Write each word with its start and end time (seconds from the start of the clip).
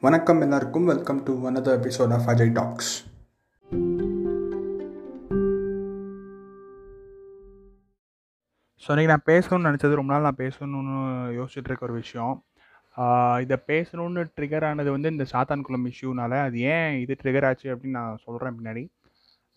வணக்கம் 0.00 0.40
எல்லாருக்கும். 0.40 0.84
Welcome 0.84 1.20
to 1.22 1.32
another 1.48 1.72
episode 1.76 2.12
of 2.16 2.26
Ajay 2.32 2.52
talks 2.52 2.90
so 8.84 8.88
இன்றைக்கி 8.88 9.10
நான் 9.12 9.26
பேசணும்னு 9.26 9.68
நினச்சது 9.68 9.98
ரொம்ப 10.00 10.12
நாள் 10.12 10.26
நான் 10.28 10.38
பேசணும்னு 10.38 10.94
யோசிச்சுட்டு 11.38 11.68
இருக்க 11.70 11.88
ஒரு 11.88 11.92
விஷயம். 11.92 12.44
இதை 13.40 13.56
பேசணும்னு 13.66 14.24
ட்ரிகர் 14.36 14.64
ஆனது 14.64 14.90
வந்து 14.90 15.10
இந்த 15.10 15.26
சாத்தான்குளம் 15.32 15.90
இஷ்யூனால 15.92 16.40
அது 16.44 16.60
ஏன் 16.60 17.00
இது 17.00 17.16
ட்ரிகர் 17.24 17.48
ஆச்சு 17.50 17.74
அப்படின்னு 17.74 17.98
நான் 18.00 18.22
சொல்கிறேன் 18.26 18.58
பின்னாடி. 18.60 18.84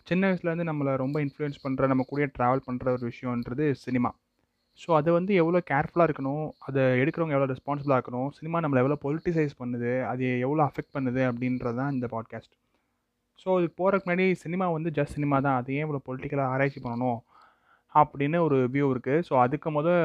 சின்ன 0.03 0.31
வயசுலேருந்து 0.31 0.69
நம்மளை 0.71 0.97
ரொம்ப 1.05 1.19
இன்ஃப்ளூயன்ஸ் 1.25 1.63
பண்ணுற 1.67 1.87
நம்ம 1.87 2.05
கூட 2.07 2.29
ட்ராவல் 2.39 2.67
பண்ணுற 2.71 2.97
ஒரு 2.97 3.11
விஷயன்றது 3.11 3.71
சினிமா 3.85 4.13
ஸோ 4.81 4.89
அது 4.97 5.09
வந்து 5.11 5.31
எவ்வளோ 5.35 5.59
கேர்ஃபுல்லாக 5.71 6.07
இருக்கணும் 6.09 6.45
அதை 6.59 6.81
எடுக்கிறவங்க 7.01 7.35
எவ்வளோ 7.37 7.49
ரெஸ்பான்சிபிளாக 7.53 7.97
இருக்கணும் 7.99 8.29
சினிமா 8.29 8.59
நம்மளை 8.63 8.81
எவ்வளோ 8.83 8.97
பொலிட்டிசைஸ் 9.03 9.53
பண்ணுது 9.59 9.91
அது 10.03 10.25
எவ்வளோ 10.45 10.61
அஃபெக்ட் 10.69 10.93
பண்ணுது 10.95 11.21
அப்படின்றது 11.29 11.75
தான் 11.75 11.91
இந்த 11.93 12.07
பாட்காஸ்ட் 12.07 12.53
ஸோ 13.41 13.49
இதுக்கு 13.59 13.75
போகிறதுக்கு 13.81 14.07
முன்னாடி 14.07 14.25
சினிமா 14.43 14.65
வந்து 14.71 14.89
ஜஸ்ட் 14.97 15.15
சினிமா 15.17 15.37
தான் 15.39 15.57
அது 15.59 15.73
ஏன் 15.73 15.85
இவ்வளோ 15.85 16.01
பொலிட்டிக்கலாக 16.07 16.53
ஆராய்ச்சி 16.53 16.79
பண்ணணும் 16.81 17.19
அப்படின்னு 17.95 18.37
ஒரு 18.37 18.57
வியூ 18.73 18.87
இருக்குது 18.93 19.23
ஸோ 19.27 19.33
அதுக்கு 19.43 19.69
முதல் 19.69 20.01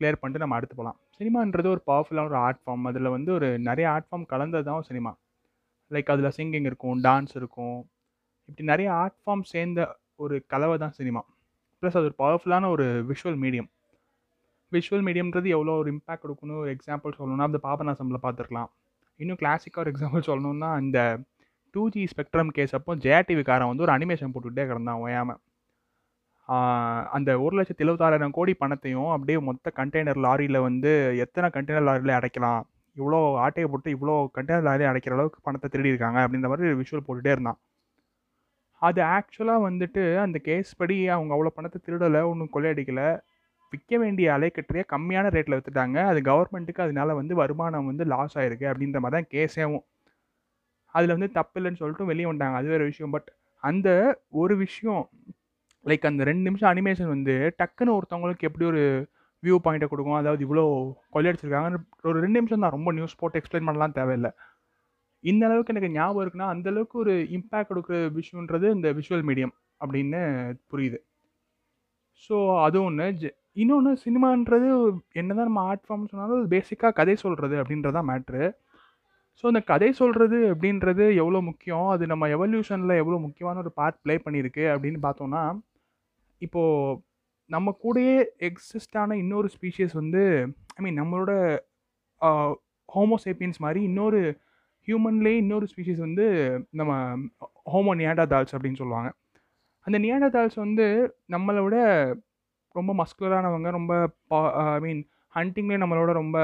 கிளியர் 0.00 0.18
பண்ணிட்டு 0.20 0.42
நம்ம 0.44 0.56
அடுத்து 0.58 0.74
போகலாம். 0.74 0.98
சினிமான்றது 1.18 1.68
ஒரு 1.74 1.82
பவர்ஃபுல்லான 1.86 2.30
ஒரு 2.32 2.38
ஆர்ட் 2.46 2.60
ஃபார்ம் 2.62 2.84
அதில் 2.86 3.08
வந்து 3.08 3.30
ஒரு 3.32 3.48
நிறைய 3.58 3.86
ஆர்ட் 3.90 4.08
ஃபார்ம் 4.08 4.26
கலந்தது 4.26 4.64
தான் 4.64 4.86
சினிமா 4.88 5.12
லைக் 5.90 6.10
அதில் 6.14 6.34
சிங்கிங் 6.38 6.66
இருக்கும் 6.70 6.98
டான்ஸ் 7.06 7.34
இருக்கும். 7.36 7.78
இப்படி 8.48 8.66
நிறைய 8.66 8.88
ஆர்ட் 9.02 9.18
ஃபார்ம் 9.22 9.44
சேர்ந்த 9.52 9.80
ஒரு 10.16 10.36
கலவை 10.46 10.76
தான் 10.78 10.94
சினிமா 10.98 11.22
ப்ளஸ் 11.82 11.96
அது 11.96 12.08
ஒரு 12.10 12.16
பவர்ஃபுல்லான 12.22 12.68
ஒரு 12.68 12.86
விஷுவல் 13.10 13.38
மீடியம் 13.40 13.68
விஷுவல் 14.72 15.04
மீடியம்ன்றது 15.06 15.48
எவ்வளோ 15.56 15.74
ஒரு 15.82 15.88
இம்பாக்ட் 15.94 16.22
கொடுக்கணும் 16.24 16.60
ஒரு 16.62 16.70
எக்ஸாம்பிள் 16.76 17.16
சொல்லணும்னா 17.18 17.48
அந்த 17.50 17.60
பாபநாசமில் 17.66 18.24
பார்த்துருக்கலாம். 18.24 18.70
இன்னும் 19.20 19.40
கிளாசிக்காக 19.42 19.82
ஒரு 19.84 19.90
எக்ஸாம்பிள் 19.92 20.28
சொல்லணும்னா 20.30 20.70
இந்த 20.84 20.98
டூ 21.74 21.82
ஜி 21.94 22.02
ஸ்பெக்ட்ரம் 22.12 22.50
கேஸ் 22.56 22.74
அப்போ 22.78 22.92
ஜேடிவிக்காரன் 23.06 23.70
வந்து 23.70 23.84
ஒரு 23.86 23.92
அனிமேஷன் 23.96 24.32
போட்டுக்கிட்டே 24.34 24.66
கிடந்தான் 24.70 25.00
ஓயாமல் 25.04 25.40
அந்த 27.16 27.30
ஒரு 27.44 27.54
லட்சத்தி 27.58 27.84
எழுபத்தாறாயிரம் 27.84 28.34
கோடி 28.36 28.52
பணத்தையும் 28.62 29.10
அப்படியே 29.14 29.38
மொத்த 29.48 29.72
கண்டெய்னர் 29.78 30.20
லாரியில் 30.26 30.58
வந்து 30.66 30.90
எத்தனை 31.24 31.48
கண்டெய்னர் 31.56 31.86
லாரியில் 31.88 32.14
அடைக்கலாம்? 32.18 32.62
இவ்வளோ 32.96 33.18
ஆட்டையை 33.44 33.66
போட்டு 33.72 33.88
இவ்வளோ 33.96 34.14
கண்டெய்னர் 34.36 34.66
லாரி 34.68 34.84
அடைக்கிற 34.90 35.16
அளவுக்கு 35.16 35.40
பணத்தை 35.48 35.68
திருடி 35.74 35.92
இருக்காங்க 35.92 36.18
அப்படின்ற 36.24 36.48
மாதிரி 36.52 36.70
விஷுவல் 36.80 37.04
போட்டுகிட்டே 37.06 37.34
இருந்தான். 37.36 37.58
அது 38.82 39.00
ஆக்சுவலாக 39.16 39.60
வந்துட்டு 39.68 40.02
அந்த 40.24 40.38
கேஸ் 40.48 40.70
படி 40.80 40.96
அவங்க 41.16 41.32
அவ்வளோ 41.36 41.52
பணத்தை 41.58 41.78
திருடலை 41.86 42.22
ஒன்றும் 42.30 42.52
கொள்ளையடிக்கலை. 42.54 43.08
விற்க 43.72 43.98
வேண்டிய 44.02 44.26
அலைக்கற்றையே 44.36 44.84
கம்மியான 44.92 45.30
ரேட்டில் 45.34 45.56
விற்றுட்டாங்க 45.56 45.98
அது 46.10 46.20
கவர்மெண்ட்டுக்கு 46.30 46.84
அதனால 46.86 47.14
வந்து 47.20 47.34
வருமானம் 47.42 47.88
வந்து 47.90 48.04
லாஸ் 48.12 48.36
ஆயிருக்கு 48.40 48.66
அப்படின்ற 48.72 49.00
மாதிரி 49.04 49.16
தான் 49.18 49.30
கேஸேவும் 49.34 49.84
அதில் 50.94 51.14
வந்து 51.16 51.30
தப்பு 51.38 51.58
இல்லைன்னு 51.60 51.80
சொல்லிட்டு 51.80 52.10
வெளியே 52.10 52.28
வந்தாங்க 52.30 52.56
அது 52.60 52.68
வேறு 52.74 52.90
விஷயம். 52.90 53.12
பட் 53.16 53.28
அந்த 53.62 53.88
ஒரு 54.42 54.54
விஷயம் 54.64 55.02
லைக் 55.84 56.08
அந்த 56.10 56.22
ரெண்டு 56.30 56.44
நிமிஷம் 56.48 56.70
அனிமேஷன் 56.72 57.12
வந்து 57.14 57.34
டக்குன்னு 57.60 57.96
ஒருத்தவங்களுக்கு 57.98 58.48
எப்படி 58.48 58.66
ஒரு 58.72 58.82
வியூ 59.42 59.56
பாயிண்ட்டை 59.64 59.88
கொடுக்கும்? 59.90 60.18
அதாவது 60.20 60.42
இவ்வளோ 60.46 60.64
கொள்ளையடிச்சிருக்காங்க 61.14 61.78
ஒரு 62.10 62.18
ரெண்டு 62.24 62.38
நிமிஷம் 62.40 62.62
தான். 62.64 62.74
ரொம்ப 62.76 62.92
நியூஸ் 62.98 63.18
போட்டு 63.20 63.40
எக்ஸ்பிளைன் 63.40 63.68
பண்ணலாம் 63.68 63.96
தேவையில்லை. 63.98 64.30
இந்த 65.24 65.42
அளவுக்கு 65.48 65.72
எனக்கு 65.74 65.94
ஞாபகம் 65.98 66.22
இருக்குன்னா 66.24 66.48
அந்தளவுக்கு 66.54 66.96
ஒரு 67.04 67.14
இம்பேக்ட் 67.38 67.70
கொடுக்குற 67.70 67.98
விஷயன்றது 68.18 68.66
இந்த 68.76 68.88
விஷுவல் 68.98 69.26
மீடியம் 69.30 69.54
அப்படின்னு 69.82 70.20
புரியுது. 70.72 70.98
ஸோ 72.24 72.36
அது 72.66 72.76
ஒன்று 72.88 73.06
இன்னொன்று 73.58 73.92
சினிமான்றது 74.04 74.68
என்னதான் 75.12 75.44
நம்ம 75.44 75.60
ஆர்ட் 75.60 75.84
ஃபார்ம்னு 75.88 76.08
சொன்னாலும் 76.08 76.38
அது 76.38 76.48
பேசிக்காக 76.56 76.92
கதை 76.92 77.16
சொல்கிறது 77.16 77.56
அப்படின்றதான் 77.62 78.08
மேட்ரு 78.10 78.44
ஸோ 79.38 79.46
அந்த 79.50 79.60
கதை 79.60 79.92
சொல்கிறது 79.92 80.38
அப்படின்றது 80.54 81.04
எவ்வளோ 81.14 81.40
முக்கியம்? 81.40 81.88
அது 81.88 82.04
நம்ம 82.06 82.28
எவல்யூஷனில் 82.28 82.96
எவ்வளோ 82.96 83.18
முக்கியமான 83.18 83.60
ஒரு 83.60 83.72
பார்ட் 83.72 84.00
ப்ளே 84.02 84.14
பண்ணியிருக்கு 84.24 84.64
அப்படின்னு 84.74 84.98
பார்த்தோன்னா 85.02 85.42
இப்போது 86.38 87.00
நம்ம 87.50 87.76
கூடயே 87.84 88.16
எக்ஸிஸ்டான 88.38 89.12
இன்னொரு 89.12 89.48
ஸ்பீஷியஸ் 89.54 89.92
வந்து 89.92 90.22
ஐ 90.74 90.80
மீன் 90.84 91.00
நம்மளோட 91.02 91.32
ஹோமோசேப்பியன்ஸ் 92.94 93.58
மாதிரி 93.58 93.82
இன்னொரு 93.82 94.20
ஹியூமன்லேயே 94.86 95.36
இன்னொரு 95.44 95.66
ஸ்பீஷிஸ் 95.76 96.04
வந்து 96.06 96.26
நம்ம 96.70 96.92
ஹோமோ 97.72 97.92
நியாண்டாதால்ஸ் 98.02 98.54
அப்படின்னு 98.54 98.80
சொல்லுவாங்க. 98.82 99.10
அந்த 99.86 99.98
நியாண்டாதால்ஸ் 99.98 100.56
வந்து 100.56 100.86
நம்மளை 101.28 101.62
விட 101.62 101.76
ரொம்ப 102.74 102.94
மஸ்குலரானவங்க 102.94 103.70
ரொம்ப 103.70 104.08
பா 104.26 104.40
ஐ 104.74 104.80
மீன் 104.80 105.00
ஹண்டிங்லேயே 105.34 105.80
நம்மளோட 105.82 106.12
ரொம்ப 106.12 106.38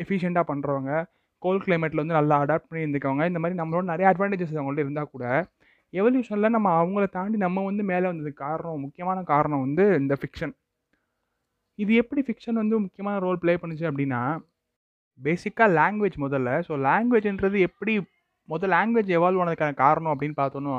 எஃபிஷியண்ட்டாக 0.00 0.50
பண்ணுறவங்க 0.52 1.04
கோல்ட் 1.42 1.64
கிளைமேட்டில் 1.64 1.96
வந்து 1.96 2.14
நல்லா 2.14 2.36
அடாப்ட் 2.40 2.68
பண்ணி 2.68 2.84
இருந்துக்கவங்க 2.84 3.26
இந்த 3.26 3.38
மாதிரி 3.38 3.58
நம்மளோட 3.60 3.82
நிறைய 3.82 4.06
அட்வான்டேஜஸ் 4.12 4.56
அவங்கள்ட்ட 4.58 4.78
இருந்தால் 4.78 5.12
கூட 5.12 5.24
எவல்யூஷனில் 5.92 6.48
நம்ம 6.48 6.84
அவங்கள 6.84 7.08
தாண்டி 7.08 7.36
நம்ம 7.36 7.64
வந்து 7.64 7.82
மேலே 7.82 8.06
வந்ததுக்கு 8.08 8.44
காரணம் 8.48 8.80
முக்கியமான 8.80 9.22
காரணம் 9.22 9.60
வந்து 9.60 9.84
இந்த 9.98 10.16
ஃபிக்ஷன் 10.20 10.54
இது 11.74 11.94
எப்படி 11.94 12.22
ஃபிக்ஷன் 12.26 12.52
வந்து 12.52 12.80
முக்கியமான 12.80 13.18
ரோல் 13.18 13.38
ப்ளே 13.38 13.54
பண்ணுச்சு 13.54 13.84
அப்படின்னா 13.90 14.20
பேசிக்காக 15.20 15.68
லாங்குவேஜ் 15.78 16.16
முதல்ல. 16.18 16.50
ஸோ 16.68 16.72
லாங்குவேஜ்ன்றது 16.88 17.58
எப்படி 17.58 17.94
முதல் 18.44 18.70
லாங்குவேஜ் 18.70 19.10
எவால்வ் 19.18 19.40
ஆனதுக்கான 19.42 19.74
காரணம் 19.74 20.12
அப்படின்னு 20.14 20.36
பார்த்தோன்னா 20.36 20.74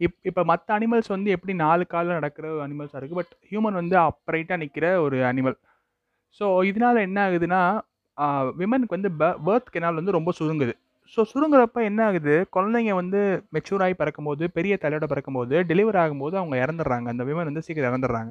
இப் 0.00 0.16
இப்போ 0.28 0.42
மற்ற 0.44 0.68
அனிமல்ஸ் 0.76 1.10
வந்து 1.14 1.28
எப்படி 1.36 1.52
நாலு 1.64 1.84
காலில் 1.86 2.18
நடக்கிற 2.18 2.46
அனிமல்ஸாக 2.64 2.98
இருக்குது 3.00 3.20
பட் 3.20 3.34
ஹியூமன் 3.50 3.78
வந்து 3.80 3.96
அப்ரைட்டாக 4.04 4.58
நிற்கிற 4.62 4.86
ஒரு 5.04 5.18
அனிமல் 5.30 5.56
ஸோ 6.40 6.46
இதனால் 6.70 7.04
என்ன 7.06 7.18
ஆகுதுன்னா 7.26 7.60
விமனுக்கு 8.60 8.96
வந்து 8.96 9.10
ப 9.20 9.28
பேர்த் 9.46 9.72
கெனால் 9.74 9.98
வந்து 10.00 10.16
ரொம்ப 10.16 10.30
சுருங்குது. 10.38 10.74
ஸோ 11.16 11.20
சுருங்குறப்ப 11.30 11.78
என்ன 11.88 12.00
ஆகுது? 12.08 12.34
குழந்தைங்க 12.56 12.92
வந்து 13.00 13.20
மெச்சூர் 13.54 13.82
ஆகி 13.86 13.94
பிறக்கும்போது 14.00 14.44
பெரிய 14.56 14.74
தலையோட 14.84 15.06
பிறக்கும்போது 15.12 15.56
டெலிவரி 15.70 15.98
ஆகும்போது 16.02 16.34
அவங்க 16.40 16.56
இறந்துடுறாங்க. 16.64 17.06
அந்த 17.14 17.24
விமன் 17.30 17.50
வந்து 17.50 17.64
சீக்கிரம் 17.66 17.90
இறந்துடுறாங்க. 17.90 18.30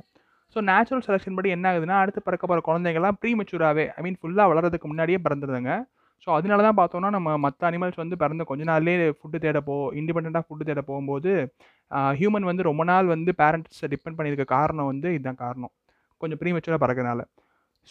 ஸோ 0.55 0.61
நேச்சுரல் 0.69 1.05
செலெக்ஷன் 1.07 1.37
படி 1.37 1.49
என்ன 1.57 1.67
ஆகுதுன்னா 1.71 1.97
அடுத்து 2.03 2.21
பிறக்க 2.27 2.43
போகிற 2.47 2.61
குழந்தைங்கலாம் 2.69 3.17
ப்ரீ 3.21 3.31
மெச்சூராகவே 3.39 3.85
ஐ 3.97 4.03
மீன் 4.05 4.17
ஃபுல்லாக 4.21 4.47
வளர்கிறதுக்கு 4.51 4.91
முன்னாடியே 4.91 5.19
பிறந்துருதுங்க 5.25 5.73
ஸோ 6.27 6.29
அதனால 6.37 6.63
தான் 6.67 6.77
பார்த்தோன்னா 6.81 7.09
நம்ம 7.09 7.37
மற்ற 7.37 7.61
அனிமல்ஸ் 7.69 8.01
வந்து 8.01 8.15
பிறந்த 8.21 8.43
கொஞ்ச 8.51 8.63
நாள்லேயே 8.71 9.07
ஃபுட்டு 9.19 9.39
தேட 9.45 9.59
இண்டிபெண்ட்டாக 10.01 10.43
ஃபுட்டு 10.47 10.67
தேட 10.69 10.81
போகும்போது 10.81 11.31
ஹியூமன் 12.19 12.49
வந்து 12.49 12.63
ரொம்ப 12.69 12.83
நாள் 12.83 13.07
வந்து 13.15 13.31
பேரண்ட்ஸை 13.41 13.87
டிபெண்ட் 13.93 14.17
பண்ணியிருக்க 14.19 14.45
காரணம் 14.57 14.89
வந்து 14.91 15.07
இதுதான் 15.17 15.41
காரணம். 15.45 15.73
கொஞ்சம் 16.21 16.39
ப்ரீ 16.41 16.51
பறக்கிறனால. 16.83 17.21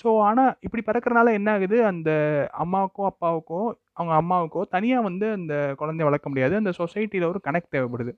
ஸோ 0.01 0.09
ஆனால் 0.29 0.53
இப்படி 0.67 0.83
பறக்கிறனால 0.87 1.33
என்ன 1.39 1.49
ஆகுது? 1.57 1.79
அந்த 1.91 2.11
அம்மாவுக்கும் 2.65 3.09
அப்பாவுக்கும் 3.11 3.69
அவங்க 3.99 4.15
அம்மாவுக்கோ 4.23 4.61
தனியாக 4.75 5.03
வந்து 5.09 5.27
அந்த 5.39 5.55
குழந்தைய 5.81 6.07
வளர்க்க 6.09 6.33
முடியாது. 6.33 6.55
அந்த 6.61 6.73
சொசைட்டியில் 6.81 7.31
ஒரு 7.33 7.41
கனெக்ட் 7.49 7.75
தேவைப்படுது. 7.77 8.13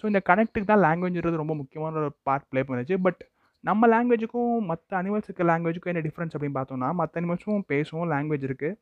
ஸோ 0.00 0.06
இந்த 0.10 0.20
கனெக்ட்டுக்கு 0.30 0.70
தான் 0.72 0.84
லாங்குவேஜ்ன்றது 0.86 1.42
ரொம்ப 1.42 1.54
முக்கியமான 1.54 1.98
ஒரு 2.02 2.10
பார்ட் 2.28 2.48
ப்ளே 2.50 2.62
பண்ணுச்சு. 2.68 2.96
பட் 3.06 3.20
நம்ம 3.64 3.88
லாங்குவேஜுக்கும் 3.94 4.52
மற்ற 4.70 4.90
அனிமல்ஸுக்கு 5.02 5.44
லாங்குவேஜுக்கும் 5.50 5.92
என்ன 5.94 6.02
டிஃப்ரென்ஸ் 6.08 6.34
அப்படின்னு 6.36 6.58
பார்த்தோம்னா 6.60 6.90
மற்ற 7.00 7.20
அனிமல்ஸும் 7.20 7.64
பேசும் 7.72 8.06
லாங்குவேஜ் 8.14 8.46
இருக்குது 8.50 8.76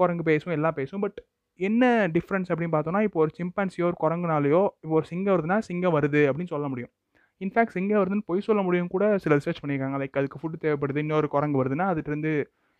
குரங்கு 0.00 0.24
பேசும் 0.30 0.54
எல்லாம் 0.56 0.76
பேசும். 0.80 1.02
பட் 1.04 1.18
என்ன 1.60 1.84
டிஃப்ரென்ஸ் 2.14 2.48
அப்படின்னு 2.52 2.74
பார்த்தோம்னா 2.76 3.02
இப்போ 3.08 3.18
ஒரு 3.24 3.30
சிம்பான்சியோ 3.38 3.84
ஒரு 3.90 3.96
குரங்குனாலையோ 4.04 4.62
இப்போ 4.82 4.94
ஒரு 5.00 5.06
சிங்கம் 5.10 5.34
வருதுன்னா 5.34 5.58
சிங்கம் 5.68 5.94
வருது 5.96 6.22
அப்படின்னு 6.30 6.52
சொல்ல 6.54 6.68
முடியும். 6.72 6.92
இன்ஃபேக்ட் 7.40 7.74
சிங்கம் 7.76 8.00
வருதுன்னு 8.00 8.26
பொய் 8.30 8.46
சொல்ல 8.48 8.60
முடியும் 8.66 8.90
கூட 8.94 9.04
சில 9.22 9.36
ரிசர்ச் 9.36 9.62
பண்ணியிருக்காங்க. 9.62 9.96
லைக் 10.02 10.18
அதுக்கு 10.20 10.40
ஃபுட்டு 10.42 10.62
தேவைப்படுது 10.64 11.02
இன்னொரு 11.04 11.28
குரங்கு 11.34 11.60
வருதுன்னா 11.62 11.86
அதுலேருந்து 11.92 12.32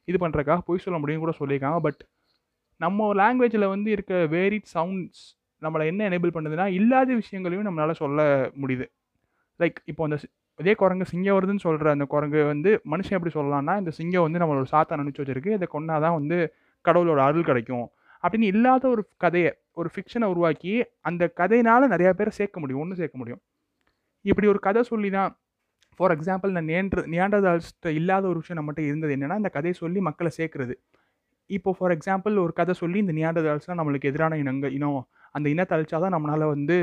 இது 0.09 0.19
பண்ணுறக்காக 0.25 0.61
பொய் 0.69 0.85
சொல்ல 0.85 0.99
முடியும் 1.03 1.25
கூட 1.25 1.33
சொல்லியிருக்காங்க. 1.41 1.81
பட் 1.87 2.01
நம்ம 2.85 3.09
லாங்குவேஜில் 3.21 3.67
வந்து 3.75 3.91
இருக்க 3.97 4.15
வேரிட் 4.37 4.69
சவுண்ட்ஸ் 4.75 5.23
நம்மளை 5.63 5.85
என்ன 5.91 6.09
எனேபிள் 6.09 6.35
பண்ணுதுன்னா 6.37 6.67
இல்லாத 6.79 7.11
விஷயங்களையும் 7.21 7.67
நம்மளால் 7.69 8.01
சொல்ல 8.03 8.21
முடியுது. 8.63 8.87
லைக் 9.61 9.79
இப்போ 9.91 10.03
அந்த 10.05 10.17
இதே 10.59 10.73
குரங்கு 10.81 11.07
சிங்கம் 11.13 11.37
வருதுன்னு 11.39 11.63
சொல்கிற 11.65 11.91
அந்த 11.97 12.05
குரங்கு 12.05 12.41
வந்து 12.45 12.71
மனுஷன் 12.93 13.17
எப்படி 13.19 13.33
சொல்லலாம்னா 13.35 13.75
இந்த 13.79 13.93
சிங்கம் 13.99 14.27
வந்து 14.27 14.41
நம்மளோட 14.43 14.67
சாத்தா 14.75 14.99
நினச்சி 15.03 15.21
வச்சிருக்கு. 15.23 15.51
இதை 15.59 15.67
கொண்டாதான் 15.73 16.17
வந்து 16.19 16.39
கடவுளோட 16.89 17.21
அருள் 17.29 17.49
கிடைக்கும். 17.51 17.87
அப்படின்னு 18.25 18.49
இல்லாத 18.55 18.85
ஒரு 18.95 19.03
கதையை 19.25 19.51
ஒரு 19.81 19.89
ஃபிக்ஷனை 19.95 20.27
உருவாக்கி 20.33 20.73
அந்த 21.09 21.23
கதையினால் 21.41 21.93
நிறையா 21.95 22.13
பேரை 22.19 22.33
சேர்க்க 22.39 22.63
முடியும் 22.63 22.83
ஒன்று 22.85 23.01
சேர்க்க 23.01 23.17
முடியும். 23.23 23.41
இப்படி 24.25 24.47
ஒரு 24.53 24.61
கதை 24.67 24.83
சொல்லி 24.93 25.09
தான் 25.17 25.33
ஃபார் 26.01 26.13
எக்ஸாம்பிள் 26.17 26.55
நான் 26.57 26.71
நேன்ற 26.73 27.03
நியாண்டதால்ஸ்ட்ட 27.15 27.93
இல்லாத 27.99 28.25
ஒரு 28.33 28.39
விஷயம் 28.43 28.59
நம்மகிட்ட 28.61 28.83
இருந்தது 28.91 29.13
என்னென்னா 29.17 29.37
இந்த 29.43 29.51
கதையை 29.57 29.75
சொல்லி 29.83 30.01
மக்களை 30.09 30.31
சேர்க்குறது. 30.39 30.75
இப்போ 31.51 31.71
ஃபார் 31.79 31.95
எக்ஸாம்பிள் 31.97 32.35
ஒரு 32.45 32.53
கதை 32.61 32.75
சொல்லி 32.83 32.99
இந்த 33.05 33.15
நியாண்டதால்ஸ்லாம் 33.19 33.79
நம்மளுக்கு 33.81 34.11
எதிரான 34.11 34.37
இனங்க 34.43 34.69
இனம் 34.79 35.01
அந்த 35.37 35.47
இனத்தை 35.55 35.75
அழிச்சா 35.77 35.99
தான் 36.05 36.15
நம்மளால் 36.17 36.47
வந்து 36.55 36.77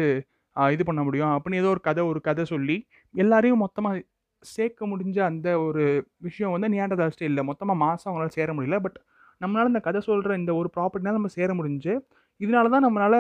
இது 0.55 0.83
பண்ண 0.87 1.01
முடியும் 1.07 1.33
அப்படின்னு 1.35 1.61
ஏதோ 1.61 1.69
ஒரு 1.75 1.81
கதை 1.87 2.01
ஒரு 2.11 2.19
கதை 2.27 2.43
சொல்லி 2.53 2.75
எல்லாரையும் 3.13 3.63
மொத்தமாக 3.65 4.01
சேர்க்க 4.45 4.87
முடிஞ்ச 4.91 5.17
அந்த 5.29 5.47
ஒரு 5.65 5.83
விஷயம் 6.27 6.53
வந்து 6.55 6.69
நியாண்டதால்ஸ்ட்டு 6.75 7.29
இல்லை. 7.31 7.43
மொத்தமாக 7.49 7.77
மாதம் 7.83 8.09
அவங்களால 8.09 8.33
சேர 8.37 8.49
முடியல. 8.57 8.77
பட் 8.85 8.97
நம்மளால் 9.43 9.71
இந்த 9.71 9.81
கதை 9.87 9.99
சொல்கிற 10.09 10.37
இந்த 10.41 10.51
ஒரு 10.59 10.69
ப்ராப்பர்ட்டினால் 10.75 11.17
நம்ம 11.19 11.31
சேர 11.37 11.51
முடிஞ்சு 11.59 11.93
இதனால 12.39 12.71
தான் 12.75 12.85
நம்மளால் 12.87 13.19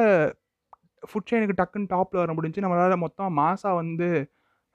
ஃபுட் 1.03 1.29
செயினுக்கு 1.31 1.57
டக்குன்னு 1.61 1.91
டாப்பில் 1.93 2.21
வர 2.23 2.33
முடிஞ்சு 2.37 2.63
நம்மளால் 2.65 3.03
மொத்தம் 3.05 3.37
மாதம் 3.41 3.79
வந்து 3.81 4.07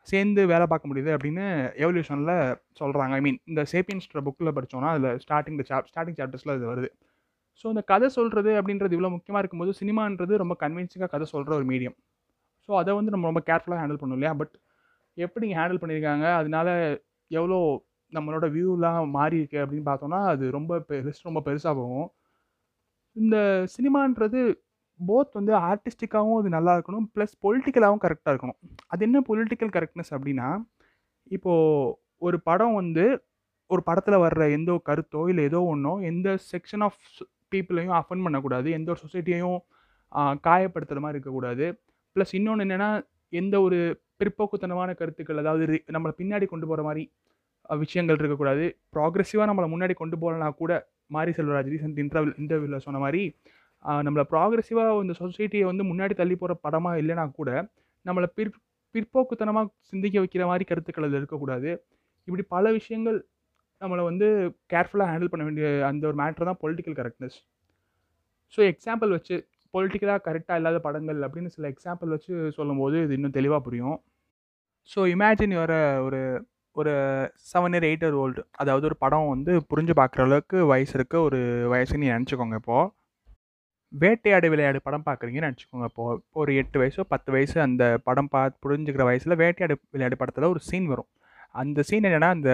சேர்ந்து 0.09 0.43
வேலை 0.53 0.67
பார்க்க 0.71 0.91
முடியுது 0.91 1.11
அப்படின்னு 1.15 1.45
எவல்யூஷனில் 1.85 2.35
சொல்கிறாங்க 2.81 3.15
ஐ 3.19 3.23
மீன் 3.27 3.39
இந்த 3.51 3.63
சேப்பியன்ஸ்ன்ற 3.73 4.21
புக்கில் 4.27 4.55
படித்தோன்னா 4.59 4.91
அதில் 4.95 5.19
ஸ்டார்டிங் 5.25 5.59
சாப் 5.71 5.89
ஸ்டார்டிங் 5.91 6.19
சாப்டர்ஸில் 6.21 6.55
இது 6.59 6.67
வருது. 6.73 6.89
ஸோ 7.61 7.67
இந்த 7.75 7.83
கதை 7.93 8.09
சொல்கிறது 8.19 8.51
அப்படின்றது 8.61 8.95
இவ்வளோ 8.97 9.11
முக்கியமாக 9.17 9.43
இருக்கும்போது 9.43 9.73
சினிமான்றது 9.81 10.35
ரொம்ப 10.43 10.55
கன்வின்சிங்காக 10.63 11.11
கதை 11.15 11.27
சொல்கிற 11.35 11.53
ஒரு 11.61 11.67
மீடியம் 11.73 11.97
ஸோ 12.69 12.73
அதை 12.81 12.93
வந்து 12.99 13.13
நம்ம 13.15 13.29
ரொம்ப 13.31 13.43
கேர்ஃபுல்லாக 13.51 13.81
ஹேண்டில் 13.83 14.01
பண்ணணும் 14.01 14.19
இல்லையா? 14.19 14.33
பட் 14.41 14.55
எப்படி 15.17 15.47
ஹேண்டில் 15.59 15.81
பண்ணியிருக்காங்க? 15.83 16.27
அதனால 16.41 16.69
எவ்வளோ 17.31 17.59
நம்மளோட 18.13 18.47
வியூலாம் 18.49 19.11
மாறி 19.11 19.37
இருக்கு 19.37 19.59
அப்படின்னு 19.59 19.89
பார்த்தோம்னா 19.89 20.27
அது 20.27 20.51
ரொம்ப 20.51 20.79
லிஸ்ட் 20.89 21.23
ரொம்ப 21.23 21.43
பெருசாக 21.45 21.75
போகும். 21.75 22.11
இந்த 23.13 23.67
சினிமான்றது 23.77 24.55
போத் 25.09 25.33
வந்து 25.33 25.53
ஆர்டிஸ்டிக்காகவும் 25.53 26.39
அது 26.39 26.49
நல்லா 26.49 26.77
இருக்கணும் 26.77 27.07
ப்ளஸ் 27.15 27.35
பொலிட்டிக்கலாகவும் 27.43 28.03
கரெக்டாக 28.03 28.31
இருக்கணும். 28.31 28.59
அது 28.87 29.05
என்ன 29.05 29.21
பொலிட்டிக்கல் 29.29 29.73
கரெக்ட்னஸ் 29.73 30.11
அப்படின்னா 30.11 30.65
இப்போது 31.23 31.99
ஒரு 32.17 32.43
படம் 32.43 32.75
வந்து 32.75 33.25
ஒரு 33.67 33.83
படத்தில் 33.83 34.15
வர்ற 34.15 34.53
எந்த 34.53 34.73
ஒரு 34.73 34.83
கருத்தோ 34.87 35.29
இல்லை 35.29 35.45
ஏதோ 35.45 35.63
ஒன்றோ 35.63 35.97
எந்த 35.97 36.39
செக்ஷன் 36.53 36.83
ஆஃப் 36.83 36.97
பீப்புளையும் 37.55 38.01
அஃபன் 38.01 38.23
பண்ணக்கூடாது 38.23 38.71
எந்த 38.71 38.91
ஒரு 38.91 39.01
சொசைட்டியையும் 39.07 39.59
காயப்படுத்துகிற 40.17 40.99
மாதிரி 40.99 41.09
இருக்கக்கூடாது. 41.09 41.81
ப்ளஸ் 42.15 42.33
இன்னொன்று 42.33 42.65
என்னென்னா 42.65 43.07
எந்த 43.29 43.61
ஒரு 43.61 44.03
பிற்போக்குத்தனமான 44.19 44.95
கருத்துக்கள் 44.95 45.37
அதாவது 45.37 45.67
ரி- 45.67 45.91
நம்மளை 45.91 46.13
பின்னாடி 46.19 46.47
கொண்டு 46.47 46.67
போகிற 46.67 46.83
மாதிரி 46.83 47.13
விஷயங்கள் 47.83 48.19
இருக்கக்கூடாது. 48.21 48.65
ப்ராக்ரெசிவாக 48.95 49.47
நம்மளை 49.51 49.69
முன்னாடி 49.75 49.95
கொண்டு 50.03 50.17
போகலனா 50.23 50.49
கூட 50.63 50.73
மாரி 51.15 51.33
செல்வராஜ் 51.39 51.71
ரீசெண்ட் 51.75 51.99
இன்டர்வியூ 52.05 52.35
இன்டர்வியூவில் 52.43 52.85
சொன்ன 52.87 53.01
மாதிரி 53.05 53.23
நம்மளை 54.07 54.25
ப்ராக்ரெசிவாக 54.33 55.03
இந்த 55.05 55.15
சொசைட்டியை 55.23 55.65
வந்து 55.71 55.85
முன்னாடி 55.91 56.15
தள்ளி 56.21 56.37
போகிற 56.41 56.55
படமாக 56.65 57.01
இல்லைனா 57.03 57.25
கூட 57.41 57.51
நம்மளை 58.05 58.29
பிற் 58.39 58.53
பிற்போக்குத்தனமாக 58.95 59.67
சிந்திக்க 59.91 60.17
வைக்கிற 60.23 60.45
மாதிரி 60.51 60.65
கருத்துக்கள் 60.71 61.07
அதில் 61.07 61.21
இருக்கக்கூடாது. 61.21 61.71
இப்படி 62.29 62.45
பல 62.55 62.71
விஷயங்கள் 62.79 63.19
நம்மளை 63.83 64.03
வந்து 64.11 64.27
கேர்ஃபுல்லாக 64.73 65.11
ஹேண்டில் 65.13 65.31
பண்ண 65.33 65.43
வேண்டிய 65.49 65.67
அந்த 65.89 66.03
ஒரு 66.11 66.17
மேட்ரு 66.21 66.49
தான் 66.51 66.61
பொலிட்டிக்கல் 66.63 66.97
கரெக்ட்னஸ் 67.01 67.37
ஸோ 68.55 68.61
எக்ஸாம்பிள் 68.73 69.11
வச்சு 69.17 69.37
பொலிட்டிக்கலாக 69.75 70.21
கரெக்டாக 70.27 70.61
இல்லாத 70.61 70.79
படங்கள் 70.87 71.19
அப்படின்னு 71.27 71.51
சில 71.57 71.67
எக்ஸாம்பிள் 71.73 72.13
வச்சு 72.15 72.33
சொல்லும்போது 72.59 72.97
இது 73.05 73.17
இன்னும் 73.19 73.37
தெளிவாக 73.39 73.61
புரியும். 73.67 73.97
ஸோ 74.91 75.01
இமேஜின் 75.15 75.55
வர 75.63 75.75
ஒரு 76.07 76.21
ஒரு 76.77 76.93
seven 77.51 77.75
year 77.75 77.87
eight 77.89 78.05
year 78.05 78.19
old 78.23 78.43
அதாவது 78.57 78.87
ஒரு 78.87 78.97
படம் 78.97 79.29
வந்து 79.29 79.53
புரிஞ்சு 79.71 79.95
பார்க்குற 79.97 80.23
அளவுக்கு 80.23 80.59
வயசு 80.67 80.93
இருக்க 80.93 81.21
ஒரு 81.21 81.39
வயசுன்னு 81.73 82.13
நினச்சிக்கோங்க 82.15 82.55
இப்போது 82.55 82.91
வேட்டையாடு 83.93 84.47
விளையாடு 84.49 84.81
படம் 84.83 85.05
பார்க்குறீங்கன்னு 85.07 85.49
நினச்சிக்கோங்க 85.49 85.85
இப்போது 85.85 86.21
ஒரு 86.33 86.55
எட்டு 86.55 86.81
வயசோ 86.83 87.05
பத்து 87.09 87.33
வயசு 87.33 87.57
அந்த 87.61 87.85
படம் 88.05 88.29
பார்த்து 88.29 88.63
புரிஞ்சுக்கிற 88.65 89.05
வயசில் 89.05 89.41
வேட்டையாடு 89.43 89.77
விளையாடு 89.91 90.17
படத்தில் 90.17 90.45
ஒரு 90.45 90.61
சீன் 90.61 90.87
வரும். 90.87 91.09
அந்த 91.55 91.83
சீன் 91.83 92.07
என்னென்னா 92.09 92.29
அந்த 92.29 92.51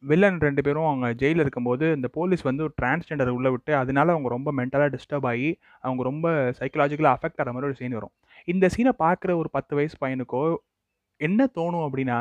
வில்லன் 0.00 0.40
ரெண்டு 0.40 0.62
பேரும் 0.62 0.86
அவங்க 0.86 1.06
ஜெயிலில் 1.12 1.42
இருக்கும்போது 1.44 1.92
இந்த 1.92 2.08
போலீஸ் 2.08 2.42
வந்து 2.42 2.62
ஒரு 2.62 2.74
டிரான்ஸ்ஜெண்டர் 2.82 3.30
உள்ளே 3.36 3.50
விட்டு 3.50 3.72
அதனால 3.74 4.12
அவங்க 4.12 4.28
ரொம்ப 4.28 4.52
மென்டலாக 4.52 4.90
டிஸ்டர்ப் 4.96 5.26
ஆகி 5.26 5.50
அவங்க 5.80 6.02
ரொம்ப 6.02 6.26
சைக்கலாஜிக்கலாக 6.60 7.16
அஃபெக்ட் 7.16 7.40
ஆகிற 7.40 7.52
மாதிரி 7.52 7.70
ஒரு 7.70 7.78
சீன் 7.80 7.96
வரும். 7.98 8.14
இந்த 8.48 8.68
சீனை 8.76 8.92
பார்க்குற 9.04 9.32
ஒரு 9.36 9.50
பத்து 9.50 9.74
வயசு 9.76 9.96
பையனுக்கோ 10.04 10.42
என்ன 11.20 11.48
தோணும் 11.54 11.86
அப்படின்னா 11.86 12.18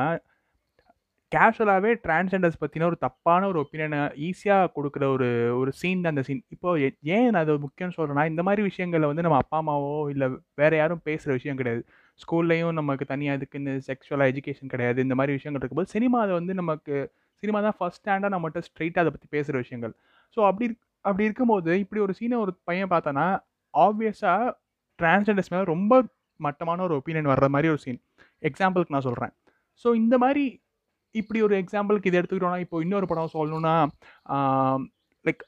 கேஷுவலாகவே 1.33 1.91
டிரான்ஸெண்டர்ஸ் 2.03 2.59
பற்றின 2.61 2.85
ஒரு 2.85 2.97
தப்பான 3.03 3.47
ஒரு 3.47 3.59
ஒப்பீனியனை 3.61 3.99
ஈஸியாக 4.27 4.69
கொடுக்குற 4.75 5.03
ஒரு 5.13 5.27
ஒரு 5.59 5.71
சீன் 5.79 6.01
தான் 6.01 6.13
அந்த 6.13 6.23
சீன் 6.27 6.41
இப்போ 6.51 6.69
ஏ- 6.81 6.97
ஏன் 7.13 7.27
நான் 7.27 7.41
அது 7.43 7.53
முக்கியம்னு 7.63 7.95
சொல்கிறேன்னா 7.95 8.25
இந்த 8.31 8.41
மாதிரி 8.43 8.61
விஷயங்களை 8.67 9.07
வந்து 9.11 9.25
நம்ம 9.25 9.39
அப்பா 9.39 9.57
அம்மாவோ 9.61 9.93
இல்லை 10.13 10.27
வேறு 10.55 10.77
யாரும் 10.77 11.03
பேசுகிற 11.05 11.33
விஷயம் 11.33 11.59
கிடையாது. 11.59 11.81
ஸ்கூல்லையும் 12.19 12.77
நமக்கு 12.79 13.05
தனியாக 13.11 13.37
இதுக்குன்னு 13.39 13.73
செக்ஷுவலாக 13.87 14.31
எஜுகேஷன் 14.33 14.71
கிடையாது. 14.73 14.99
இந்த 15.01 15.15
மாதிரி 15.15 15.35
விஷயங்கள் 15.37 15.61
இருக்கும்போது 15.61 15.93
சினிமாவை 15.93 16.33
வந்து 16.33 16.53
நமக்கு 16.55 16.95
சினிமா 17.43 17.61
தான் 17.61 17.77
ஃபஸ்ட் 17.77 17.99
ஸ்டாண்டாக 17.99 18.33
நம்மகிட்ட 18.33 18.61
ஸ்ட்ரைட்டாக 18.67 19.03
அதை 19.03 19.11
பற்றி 19.11 19.29
பேசுகிற 19.31 19.57
விஷயங்கள். 19.63 19.93
ஸோ 20.37 20.49
அப்படி 20.49 20.67
அப்படி 21.05 21.23
இருக்கும்போது 21.25 21.71
இப்படி 21.81 22.01
ஒரு 22.01 22.13
சீனை 22.17 22.37
ஒரு 22.41 22.51
பையன் 22.63 22.91
பார்த்தோன்னா 22.91 23.25
ஆப்வியஸாக 23.73 24.51
டிரான்ஸ்ஜெண்டர்ஸ் 24.99 25.51
மேலே 25.51 25.65
ரொம்ப 25.71 25.93
மட்டமான 26.39 26.83
ஒரு 26.83 26.95
ஒப்பீனியன் 26.97 27.31
வர்ற 27.31 27.47
மாதிரி 27.49 27.69
ஒரு 27.69 27.81
சீன் 27.81 27.99
எக்ஸாம்பிளுக்கு 28.41 28.95
நான் 28.95 29.07
சொல்கிறேன் 29.07 29.33
ஸோ 29.85 29.99
இந்த 29.99 30.15
மாதிரி 30.17 30.43
இப்படி 31.21 31.39
ஒரு 31.47 31.55
எக்ஸாம்பிளுக்கு 31.61 32.09
இது 32.09 32.19
எடுத்துக்கிட்டோம்னா 32.19 32.61
இப்போ 32.65 32.77
இன்னொரு 32.85 33.07
படம் 33.11 33.33
சொல்லணும்னா 33.37 33.75
லைக் 35.25 35.43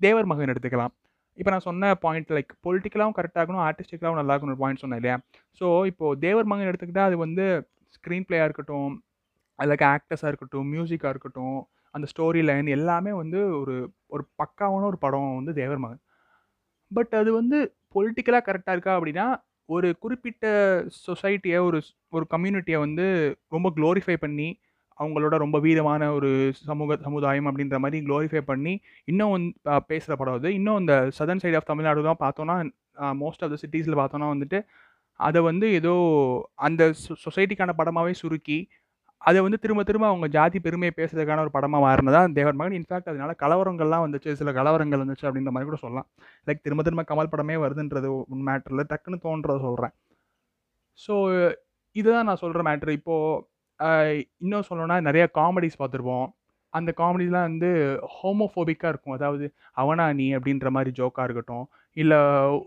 தேவர் 0.00 0.28
மகன் 0.30 0.52
எடுத்துக்கலாம். 0.54 0.92
இப்போ 1.38 1.50
நான் 1.52 1.66
சொன்ன 1.68 1.90
பாயிண்ட் 2.04 2.32
லைக் 2.36 2.52
பொலிட்டிக்கலாகவும் 2.66 3.16
கரெக்டாக 3.18 3.40
இருக்கணும் 3.42 3.64
ஆர்டிஸ்டிக்கலாகவும் 3.66 4.20
நல்லா 4.20 4.34
இருக்கணும் 4.34 4.60
பாயிண்ட் 4.62 4.82
சொன்னேன் 4.82 5.00
இல்லையா? 5.02 5.16
ஸோ 5.60 5.66
இப்போது 5.90 6.20
தேவர் 6.24 6.48
மகன் 6.52 6.70
எடுத்துக்கிட்டால் 6.70 7.08
அது 7.10 7.16
வந்து 7.26 7.44
ஸ்க்ரீன் 7.96 8.26
பிளேயாக 8.28 8.48
இருக்கட்டும் 8.48 8.92
அதுக்கு 9.58 9.86
ஆக்டர்ஸாக 9.94 10.30
இருக்கட்டும் 10.32 10.68
மியூசிக்காக 10.74 11.12
இருக்கட்டும் 11.14 11.58
அந்த 11.94 12.06
ஸ்டோரி 12.12 12.40
லைன் 12.48 12.68
எல்லாமே 12.78 13.12
வந்து 13.22 13.38
ஒரு 13.60 13.76
ஒரு 14.14 14.22
பக்காவான 14.40 14.86
ஒரு 14.90 14.98
படம் 15.04 15.30
வந்து 15.40 15.52
தேவர் 15.60 15.82
மகன். 15.84 16.00
பட் 16.90 17.14
அது 17.20 17.30
வந்து 17.40 17.58
பொலிட்டிக்கலாக 17.96 18.44
கரெக்டாக 18.48 18.76
இருக்கா 18.76 18.92
அப்படின்னா 18.98 19.26
ஒரு 19.68 19.88
குறிப்பிட்ட 20.04 20.46
சொசைட்டியை 21.06 21.58
ஒரு 21.68 21.78
ஒரு 22.16 22.24
கம்யூனிட்டியை 22.34 22.78
வந்து 22.86 23.06
ரொம்ப 23.54 23.68
க்ளோரிஃபை 23.76 24.16
பண்ணி 24.24 24.48
அவங்களோட 25.00 25.34
ரொம்ப 25.44 25.58
வீரமான 25.66 26.08
ஒரு 26.16 26.30
சமூக 26.68 26.96
சமுதாயம் 27.06 27.48
அப்படின்ற 27.50 27.78
மாதிரி 27.84 27.98
க்ளோரிஃபை 28.06 28.42
பண்ணி 28.50 28.74
இன்னும் 29.08 29.32
வந்து 29.36 29.52
பேசுகிற 29.90 30.14
படம் 30.20 30.38
அது. 30.38 30.50
இன்னும் 30.58 30.80
இந்த 30.82 30.94
சதர்ன் 31.18 31.42
சைடு 31.44 31.58
ஆஃப் 31.60 31.70
தமிழ்நாடுலாம் 31.70 32.22
பார்த்தோன்னா 32.24 32.56
மோஸ்ட் 33.22 33.44
ஆஃப் 33.44 33.52
த 33.54 33.58
சிட்டிஸில் 33.64 34.00
பார்த்தோன்னா 34.00 34.28
வந்துட்டு 34.34 34.58
அதை 35.20 35.40
வந்து 35.48 35.66
ஏதோ 35.78 35.94
அந்த 36.66 36.82
சொசைட்டிக்கான 37.24 37.70
படமாகவே 37.80 38.12
சுருக்கி 38.22 38.58
அதை 39.22 39.38
வந்து 39.46 39.58
திரும்ப 39.62 39.82
திரும்ப 39.88 40.06
அவங்க 40.10 40.26
ஜாதி 40.36 40.58
பெருமையை 40.66 40.92
பேசுறதுக்கான 40.98 41.42
ஒரு 41.46 41.52
படமாக 41.56 41.82
மாறினதா 41.86 42.20
தேவர் 42.38 42.58
மகன். 42.60 42.76
இன்ஃபேக்ட் 42.78 43.10
அதனால 43.12 43.32
கலவரங்கள்லாம் 43.42 44.04
வந்துச்சு. 44.06 44.30
சில 44.40 44.52
கலவரங்கள் 44.58 45.02
வந்துச்சு 45.04 45.26
அப்படின்ற 45.28 45.52
மாதிரி 45.54 45.68
கூட 45.70 45.78
சொல்லலாம். 45.82 46.08
லைக் 46.46 46.64
திரும்ப 46.66 46.84
திரும்ப 46.86 47.04
கமல் 47.10 47.32
படமே 47.34 47.56
வருதுன்றது 47.64 48.10
மேட்டரில் 48.48 48.88
டக்குன்னு 48.92 49.20
தோன்றதை 49.26 49.60
சொல்கிறேன் 49.66 49.94
ஸோ 50.98 51.14
இதுதான் 51.96 52.28
நான் 52.28 52.42
சொல்கிற 52.44 52.60
மேட்ரு 52.68 52.92
இப்போது 52.98 53.44
இன்னும் 54.42 54.66
சொல்லணும்னா 54.68 54.98
நிறைய 55.08 55.24
காமெடிஸ் 55.38 55.80
பார்த்துருப்போம். 55.80 56.28
அந்த 56.72 56.90
காமெடிலாம் 56.98 57.48
வந்து 57.50 57.68
ஹோமோஃபோபிக்காக 58.16 58.90
இருக்கும். 58.92 59.16
அதாவது 59.18 59.46
அவனா 59.82 60.04
நீ? 60.20 60.26
அப்படின்ற 60.36 60.68
மாதிரி 60.76 60.90
ஜோக்காக 60.98 61.24
இருக்கட்டும். 61.28 61.64
இல்லை 61.96 62.18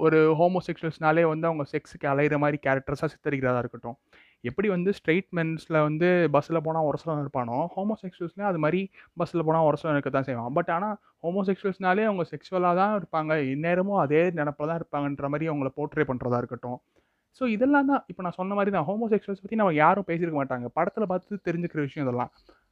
ஒரு 0.06 0.20
ஹோமோசெக்ஷுவல்ஸ்னாலே 0.40 1.24
வந்து 1.34 1.48
அவங்க 1.50 1.66
செக்ஸுக்கு 1.74 2.08
அலையிற 2.14 2.38
மாதிரி 2.44 2.58
கேரக்டர்ஸாக 2.66 3.10
சித்தரிக்கிறதா 3.14 3.62
இருக்கட்டும். 3.64 3.98
எப்படி 4.44 4.68
வந்து 4.76 4.92
ஸ்ட்ரெயிட் 4.98 5.30
மென்ஸில் 5.38 5.78
வந்து 5.88 6.08
பஸ்ஸில் 6.36 6.64
போனால் 6.66 6.88
உரசலம் 6.90 7.22
இருப்பானோ 7.24 7.58
ஹோமோசெக்ஷுவல்ஸ்லேயும் 7.76 8.50
அது 8.52 8.60
மாதிரி 8.64 8.82
பஸ்ஸில் 9.20 9.46
போனால் 9.48 9.68
உரசலம் 9.70 9.96
இருக்க 9.96 10.12
தான் 10.16 10.28
செய்வான். 10.30 10.52
பட் 10.58 10.72
ஆனால் 10.78 10.96
ஹோமோசெக்ஷுவல்ஸ்னாலே 11.26 12.06
அவங்க 12.10 12.26
செக்ஷுவலாக 12.34 12.76
தான் 12.82 12.96
இருப்பாங்க. 13.00 13.34
இந்நேரமும் 13.54 14.02
அதே 14.06 14.24
நினப்பில் 14.40 14.70
தான் 14.72 14.80
இருப்பாங்கன்ற 14.82 15.30
மாதிரி 15.34 15.48
அவங்கள 15.52 15.72
போர்ட்ரே 15.78 16.06
பண்ணுறதா 16.12 16.40
இருக்கட்டும். 16.44 16.78
ஸோ 17.38 17.44
இதெல்லாம் 17.56 17.90
தான் 17.92 18.02
இப்போ 18.12 18.22
நான் 18.26 18.38
சொன்ன 18.40 18.56
மாதிரி 18.58 18.72
தான். 18.76 18.86
ஹோமோசெக்ஷுவல்ஸ் 18.90 19.44
பற்றி 19.44 19.58
நம்ம 19.62 19.74
யாரும் 19.84 20.08
பேசியிருக்க 20.10 20.38
மாட்டாங்க. 20.42 20.68
படத்தில் 20.78 21.10
பார்த்து 21.12 21.40
தெரிஞ்சுக்கிற 21.48 21.82
விஷயம் 21.88 22.06
இதெல்லாம். 22.08 22.32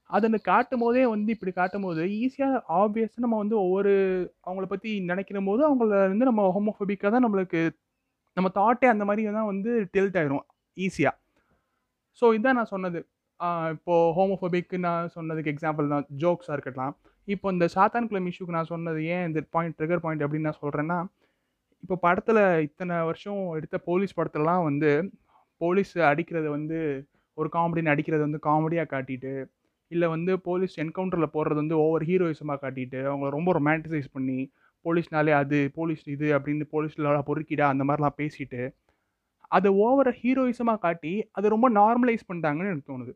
அது 0.09 0.27
காட்டும் 0.49 0.83
போதே 0.83 1.03
வந்து 1.13 1.29
இப்படி 1.35 1.51
காட்டும் 1.59 1.85
போது 1.87 2.03
ஈஸியாக 2.23 2.61
ஆப்வியஸாக 2.79 3.23
நம்ம 3.25 3.37
வந்து 3.43 3.55
ஒவ்வொரு 3.65 3.93
அவங்கள 4.47 4.65
பற்றி 4.73 4.91
நினைக்கிற 5.11 5.39
போது 5.49 5.61
அவங்கள 5.67 5.87
வந்து 6.13 6.27
நம்ம 6.29 6.47
ஹோமோஃபோபிக்காக 6.55 7.11
தான் 7.15 7.25
நம்மளுக்கு 7.25 7.61
நம்ம 8.37 8.49
தாட்டே 8.57 8.87
அந்த 8.93 9.03
மாதிரி 9.09 9.23
தான் 9.37 9.49
வந்து 9.51 9.71
டெல்ட் 9.95 10.17
ஆயிரும். 10.21 10.45
ஈஸியாக 10.77 11.15
ஸோ 12.21 12.25
இதுதான் 12.35 12.57
நான் 12.59 12.71
சொன்னது. 12.75 12.99
இப்போது 13.39 13.71
இப்போ 13.75 13.95
ஹோமோஃபோபிக்கு 14.17 14.77
நான் 14.87 15.11
சொன்னதுக்கு 15.15 15.51
எக்ஸாம்பிள் 15.53 15.87
தான். 15.93 16.05
ஜோக்ஸாக 16.23 16.55
இருக்கட்டும் 16.57 16.93
இப்போ 17.27 17.47
இந்த 17.55 17.65
சாத்தான் 17.75 18.07
குளம் 18.09 18.27
இஷ்யூக்கு 18.31 18.55
நான் 18.57 18.71
சொன்னது 18.73 18.99
ஏன் 19.15 19.25
இந்த 19.29 19.39
பாயிண்ட் 19.55 19.75
ட்ரிகர் 19.79 20.03
பாயிண்ட் 20.05 20.23
அப்படின்னு 20.25 20.49
நான் 20.49 20.61
சொல்கிறேன்னா 20.63 20.97
இப்போ 21.83 21.95
படத்தில் 21.95 22.41
இத்தனை 22.61 22.95
வருஷம் 23.03 23.41
எடுத்த 23.55 23.77
போலீஸ் 23.85 24.17
படத்துலலாம் 24.17 24.63
வந்து 24.63 24.91
போலீஸ் 25.61 25.93
அடிக்கிறது 26.09 26.49
வந்து 26.49 26.77
ஒரு 27.37 27.49
காமெடின்னு 27.53 27.93
அடிக்கிறது 27.93 28.21
வந்து 28.21 28.39
காமெடியாக 28.39 28.91
காட்டிட்டு 28.93 29.33
இல்லை 29.91 30.07
வந்து 30.07 30.31
போலீஸ் 30.39 30.75
என்கவுண்டரில் 30.79 31.33
போடுறது 31.33 31.59
வந்து 31.59 31.77
ஓவர் 31.77 32.03
ஹீரோயிசமாக 32.03 32.59
காட்டிட்டு 32.61 32.99
அவங்கள 33.05 33.29
ரொம்ப 33.29 33.51
ரொமான்டிசைஸ் 33.53 34.09
பண்ணி 34.11 34.39
போலீஸ்னாலே 34.85 35.31
அது 35.31 35.57
போலீஸ் 35.75 36.03
இது 36.07 36.27
அப்படின்னு 36.37 36.65
போலீஸில் 36.71 37.09
பொறுக்கிடா 37.29 37.65
அந்த 37.73 37.83
மாதிரிலாம் 37.83 38.17
பேசிட்டு 38.17 38.61
அதை 39.51 39.69
ஓவர 39.85 40.09
ஹீரோயிசமாக 40.21 40.79
காட்டி 40.79 41.13
அதை 41.31 41.47
ரொம்ப 41.49 41.67
நார்மலைஸ் 41.69 42.27
பண்ணிட்டாங்கன்னு 42.27 42.71
எனக்கு 42.71 42.91
தோணுது. 42.91 43.13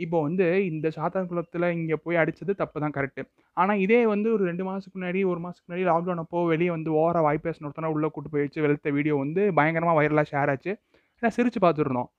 இப்போ 0.00 0.18
வந்து 0.22 0.46
இந்த 0.70 0.86
சாத்தான் 0.96 1.28
குளத்தில் 1.30 1.66
இங்கே 1.76 1.96
போய் 2.04 2.20
அடித்தது 2.22 2.52
தப்பு 2.54 2.82
தான் 2.84 2.94
கரெக்டு 2.96 3.22
ஆனால் 3.56 3.80
இதே 3.84 4.00
வந்து 4.06 4.28
ஒரு 4.34 4.42
ரெண்டு 4.44 4.64
மாதத்துக்கு 4.64 4.98
முன்னாடி 4.98 5.20
ஒரு 5.32 5.40
மாதத்துக்கு 5.44 5.68
முன்னாடி 5.68 5.86
லாக்டவுன் 5.90 6.22
அப்போ 6.24 6.40
வெளியே 6.52 6.70
வந்து 6.76 6.90
ஓவராக 7.00 7.24
வாய் 7.26 7.40
ஒருத்தனா 7.66 7.90
உள்ளே 7.94 8.10
கூட்டு 8.14 8.32
போய் 8.34 8.44
வச்சு 8.46 8.64
வெளுத்த 8.66 8.92
வீடியோ 8.98 9.16
வந்து 9.24 9.44
பயங்கரமாக 9.58 9.98
வைரலாக 10.00 10.26
ஷேர் 10.32 10.52
ஆச்சு. 10.54 10.74
நான் 11.22 11.34
சிரித்து 11.36 11.60
பார்த்துருந்தோம் 11.66 12.10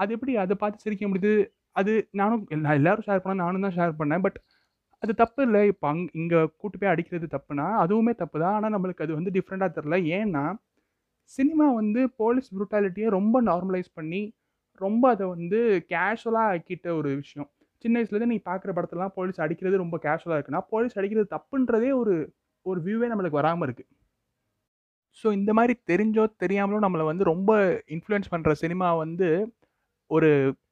அது 0.00 0.10
எப்படி? 0.16 0.32
அதை 0.44 0.54
பார்த்து 0.62 0.84
சிரிக்க 0.86 1.04
முடியுது? 1.08 1.32
அது 1.80 1.92
நானும் 2.20 2.42
நான் 2.64 2.78
எல்லோரும் 2.80 3.06
ஷேர் 3.08 3.22
பண்ணேன் 3.24 3.42
நானும் 3.44 3.64
தான் 3.66 3.76
ஷேர் 3.78 3.94
பண்ணேன். 4.00 4.22
பட் 4.26 4.38
அது 5.02 5.12
தப்பு 5.22 5.40
இல்லை. 5.46 5.62
இப்போ 5.72 5.86
அங் 5.92 6.02
இங்கே 6.20 6.40
கூட்டு 6.60 6.76
போய் 6.80 6.92
அடிக்கிறது 6.92 7.28
தப்புனா 7.36 7.66
அதுவுமே 7.84 8.12
தப்பு 8.22 8.36
தான் 8.44 8.54
ஆனால் 8.56 8.74
நம்மளுக்கு 8.74 9.04
அது 9.06 9.12
வந்து 9.18 9.32
டிஃப்ரெண்ட்டாக 9.36 9.72
தெரில 9.78 9.96
ஏன்னா 10.18 10.44
சினிமா 11.30 11.66
வந்து 11.80 12.00
போலீஸ் 12.20 12.48
ப்ரூட்டாலிட்டியை 12.56 13.08
ரொம்ப 13.16 13.36
நார்மலைஸ் 13.42 13.90
பண்ணி 13.98 14.22
ரொம்ப 14.82 15.04
அதை 15.14 15.26
வந்து 15.26 15.58
கேஷுவலாக 15.90 16.52
ஆக்கிட்ட 16.54 16.88
ஒரு 16.98 17.10
விஷயம் 17.20 17.48
சின்ன 17.84 17.94
வயசுலேருந்து 17.98 18.32
நீ 18.32 18.40
பார்க்குற 18.50 18.72
படத்தெல்லாம் 18.76 19.14
போலீஸ் 19.14 19.42
அடிக்கிறது 19.44 19.82
ரொம்ப 19.84 19.96
கேஷுவலாக 20.04 20.38
இருக்குன்னா 20.38 20.62
போலீஸ் 20.70 20.98
அடிக்கிறது 21.00 21.34
தப்புன்றதே 21.36 21.90
ஒரு 22.02 22.14
ஒரு 22.66 22.80
வியூவே 22.86 23.06
நம்மளுக்கு 23.12 23.40
வராமல் 23.40 23.66
இருக்குது 23.68 23.90
ஸோ 25.18 25.26
இந்த 25.32 25.50
மாதிரி 25.52 25.74
தெரிஞ்சோ, 25.90 26.24
தெரியாமலோ 26.42 26.78
நம்மளை 26.84 27.04
வந்து 27.04 27.24
ரொம்ப 27.24 27.50
இன்ஃப்ளூயன்ஸ் 27.94 28.30
பண்ணுற 28.32 28.52
சினிமா 28.62 28.88
வந்து 28.96 29.28
ஒரு 30.10 30.28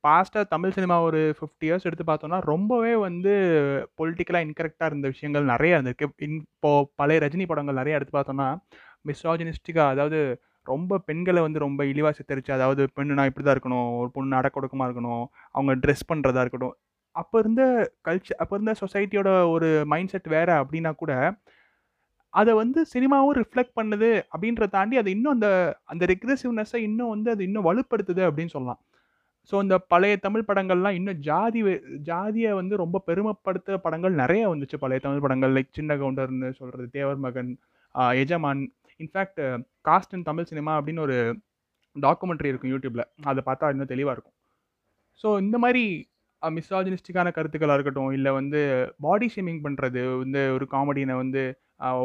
பாஸ்டாக 0.06 0.44
தமிழ் 0.46 0.74
சினிமா 0.76 0.96
ஒரு 1.00 1.20
50 1.34 1.66
இயர்ஸ் 1.66 1.86
எடுத்து 1.88 2.04
பார்த்தோம்னா, 2.04 2.38
ரொம்பவே 2.46 2.92
வந்து 2.98 3.32
பொலிட்டிக்கலாக 3.98 4.46
இன்கரெக்டாக 4.46 4.90
இருந்த 4.90 5.08
விஷயங்கள் 5.08 5.50
நிறையா 5.52 5.74
இருந்திருக்கு. 5.76 6.08
இன் 6.26 6.38
இப்போது 6.46 6.88
பழைய 7.00 7.20
ரஜினி 7.24 7.46
படங்கள் 7.46 7.80
நிறைய 7.80 7.98
எடுத்து 7.98 8.14
பார்த்தோம்னா, 8.18 8.48
மிஸ்ஆஜினிஸ்டிக்காக 9.04 9.94
அதாவது 9.94 10.20
ரொம்ப 10.66 10.98
பெண்களை 11.08 11.40
வந்து 11.44 11.64
ரொம்ப 11.64 11.84
இழிவாக 11.84 12.14
சித்தரிச்சு, 12.18 12.50
அதாவது 12.56 12.82
பெண்ணுனா 12.96 13.24
இப்படிதான் 13.28 13.56
இருக்கணும், 13.56 13.88
ஒரு 14.00 14.10
பொண்ணு 14.16 14.38
அடக்கொடுக்கமாக 14.40 14.88
இருக்கணும், 14.88 15.24
அவங்க 15.56 15.74
ட்ரெஸ் 15.84 16.08
பண்ணுறதா 16.10 16.42
இருக்கட்டும். 16.44 16.76
அப்போ 17.16 17.36
இருந்த 17.38 17.62
கல்ச்சர் 18.08 18.40
அப்போ 18.42 18.54
இருந்த 18.56 18.74
சொசைட்டியோட 18.82 19.30
ஒரு 19.54 19.68
மைண்ட் 19.92 20.12
செட் 20.12 20.28
வேறு 20.36 20.52
அப்படின்னா 20.62 20.92
கூட, 21.02 21.12
அதை 22.34 22.52
வந்து 22.60 22.80
சினிமாவும் 22.92 23.38
ரிஃப்ளெக்ட் 23.40 23.76
பண்ணுது 23.78 24.10
அப்படின்றத 24.32 24.70
தாண்டி, 24.76 24.96
அது 25.02 25.10
இன்னும் 25.16 25.34
அந்த 25.36 25.48
அந்த 25.92 26.04
ரெக்ரெசிவ்னஸை 26.12 26.80
இன்னும் 26.88 27.12
வந்து 27.14 27.28
அது 27.34 27.42
இன்னும் 27.48 27.66
வலுப்படுத்துது 27.68 28.22
அப்படின்னு 28.28 28.54
சொல்லலாம். 28.56 28.80
ஸோ 29.50 29.56
இந்த 29.64 29.76
பழைய 29.92 30.14
தமிழ் 30.24 30.48
படங்கள்லாம் 30.48 30.96
இன்னும் 30.98 31.20
ஜாதி 31.28 31.60
ஜாதியை 32.08 32.50
வந்து 32.58 32.74
ரொம்ப 32.82 32.96
பெருமைப்படுத்த 33.06 33.78
படங்கள் 33.86 34.20
நிறைய 34.22 34.42
வந்துச்சு 34.52 34.76
பழைய 34.82 35.00
தமிழ் 35.06 35.24
படங்கள். 35.24 35.54
லைக் 35.56 35.78
சின்ன 35.78 35.96
கவுண்டர்ன்னு 36.02 36.50
சொல்கிறது 36.58 36.86
Thevar 36.98 37.20
Magan, 37.26 37.50
Ejaman. 38.22 38.62
In fact 39.02 39.40
caste 39.88 40.14
in 40.16 40.26
Tamil 40.28 40.48
cinema 40.50 40.72
அப்படின்னு 40.78 41.02
ஒரு 41.06 41.16
டாக்குமெண்ட்ரி 41.96 42.50
இருக்கும் 42.52 42.72
யூடியூப்பில் 42.74 43.06
அதை 43.30 43.40
பார்த்தா 43.48 43.70
இன்னும் 43.74 43.92
தெளிவாக 43.92 44.14
இருக்கும். 44.16 44.36
ஸோ 45.22 45.28
இந்த 45.44 45.56
மாதிரி 45.64 45.84
மிஸ்ஆஜினிஸ்டிக்கான 46.42 47.30
கருத்துக்களாக 47.36 47.76
இருக்கட்டும், 47.78 48.12
இல்லை 48.18 48.30
வந்து 48.38 48.60
பாடி 49.06 49.26
ஷேமிங் 49.34 49.62
பண்ணுறது 49.66 50.02
வந்து 50.22 50.42
ஒரு 50.56 50.66
காமெடியினை 50.74 51.16
வந்து 51.22 51.42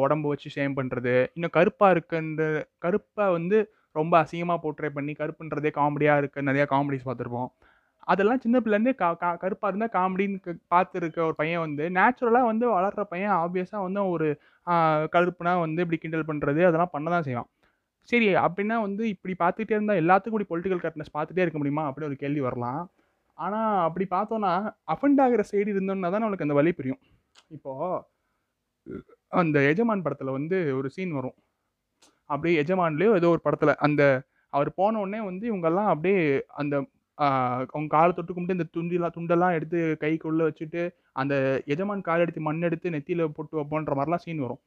உடம்பு 0.06 0.28
வச்சு 0.32 0.50
ஷேம் 0.56 0.76
பண்ணுறது 0.80 1.14
இன்னும் 1.38 1.54
கருப்பாக 1.58 1.94
இருக்குன்ற 1.96 2.44
கருப்பை 2.86 3.26
வந்து 3.38 3.58
ரொம்ப 4.00 4.14
அசிங்கமாக 4.24 4.60
போர்ட்ரே 4.64 4.90
பண்ணி 4.98 5.14
கருப்புன்றதே 5.22 5.72
காமெடியாக 5.80 6.22
இருக்க 6.22 6.48
நிறையா 6.50 6.66
காமெடிஸ் 6.74 7.08
பார்த்துருப்போம். 7.08 7.50
அதெல்லாம் 8.08 8.42
சின்ன 8.44 8.58
பிள்ளைலருந்தே 8.64 8.94
கா 9.02 9.08
கா 9.22 9.30
கருப்பாக 9.44 9.70
இருந்தால் 9.72 9.94
காமெடின்னு 9.96 10.40
பார்த்துருக்க 10.74 11.20
ஒரு 11.30 11.36
பையன் 11.42 11.64
வந்து 11.66 11.84
நேச்சுரலாக 11.98 12.50
வந்து 12.52 12.66
வளர்கிற 12.76 13.04
பையன் 13.14 13.34
ஆப்வியஸாக 13.44 13.86
வந்து 13.88 14.02
ஒரு 14.16 14.28
கருப்புனா 15.16 15.54
வந்து 15.66 15.84
இப்படி 15.86 16.00
கிண்டல் 16.04 16.28
பண்ணுறது 16.30 16.62
அதெல்லாம் 16.70 16.94
பண்ண 16.96 17.08
தான் 17.16 17.26
செய்வான். 17.30 17.50
சரி 18.10 18.28
அப்படின்னா 18.46 18.76
வந்து 18.88 19.04
இப்படி 19.14 19.34
பார்த்துட்டே 19.44 19.76
இருந்தால் 19.78 20.02
எல்லாத்துக்கும் 20.04 20.38
இப்படி 20.38 20.50
பொலிட்டிக்கல் 20.52 20.82
கரெக்ட்னஸ் 20.84 21.16
பார்த்துட்டே 21.18 21.44
இருக்க 21.46 21.60
முடியுமா? 21.62 21.86
அப்படின்னு 21.88 22.10
ஒரு 22.12 22.20
கேள்வி 22.24 22.42
வரலாம். 22.48 22.82
ஆனால் 23.38 23.72
அப்படி 23.88 24.06
பார்த்தோன்னா 24.16 24.52
அஃபெண்ட் 24.94 25.22
ஆகிற 25.26 25.44
சைடு 25.52 25.70
இருந்தோம்னா 25.76 26.12
தான் 26.14 26.24
நம்மளுக்கு 26.24 26.48
அந்த 26.48 26.58
வழி 26.60 26.72
புரியும். 26.80 27.02
இப்போது 27.56 27.90
அந்த 29.32 29.58
எஜமான் 29.72 30.06
படத்தில் 30.06 30.36
வந்து 30.38 30.58
ஒரு 30.80 30.90
சீன் 30.96 31.16
வரும். 31.20 31.38
அப்படியே 32.30 32.56
எஜமான்லேயோ 32.64 33.12
ஏதோ 33.20 33.30
ஒரு 33.36 33.42
படத்தில் 33.48 33.80
அந்த 33.88 34.04
அவர் 34.54 34.70
போன 34.80 35.00
உடனே 35.04 35.20
வந்து 35.30 35.46
இவங்கெல்லாம் 35.52 35.90
அப்படியே 35.94 36.20
அந்த 36.62 36.76
அவங்க 37.74 37.90
காலை 37.96 38.12
தொட்டு 38.14 38.34
கும்பிட்டு 38.34 38.58
இந்த 38.58 38.70
துண்டிலாம் 38.76 39.16
துண்டெல்லாம் 39.18 39.56
எடுத்து 39.58 39.80
கைக்குள்ளே 40.04 40.48
வச்சுட்டு, 40.50 40.82
அந்த 41.22 41.36
எஜமான் 41.74 42.08
கால் 42.08 42.24
எடுத்து 42.26 42.48
மண் 42.48 42.66
எடுத்து 42.70 42.94
நெத்தியில் 42.96 43.24
போட்டு 43.38 43.60
வைப்போன்ற 43.60 43.94
மாதிரிலாம் 44.00 44.24
சீன் 44.26 44.44
வரும். 44.46 44.62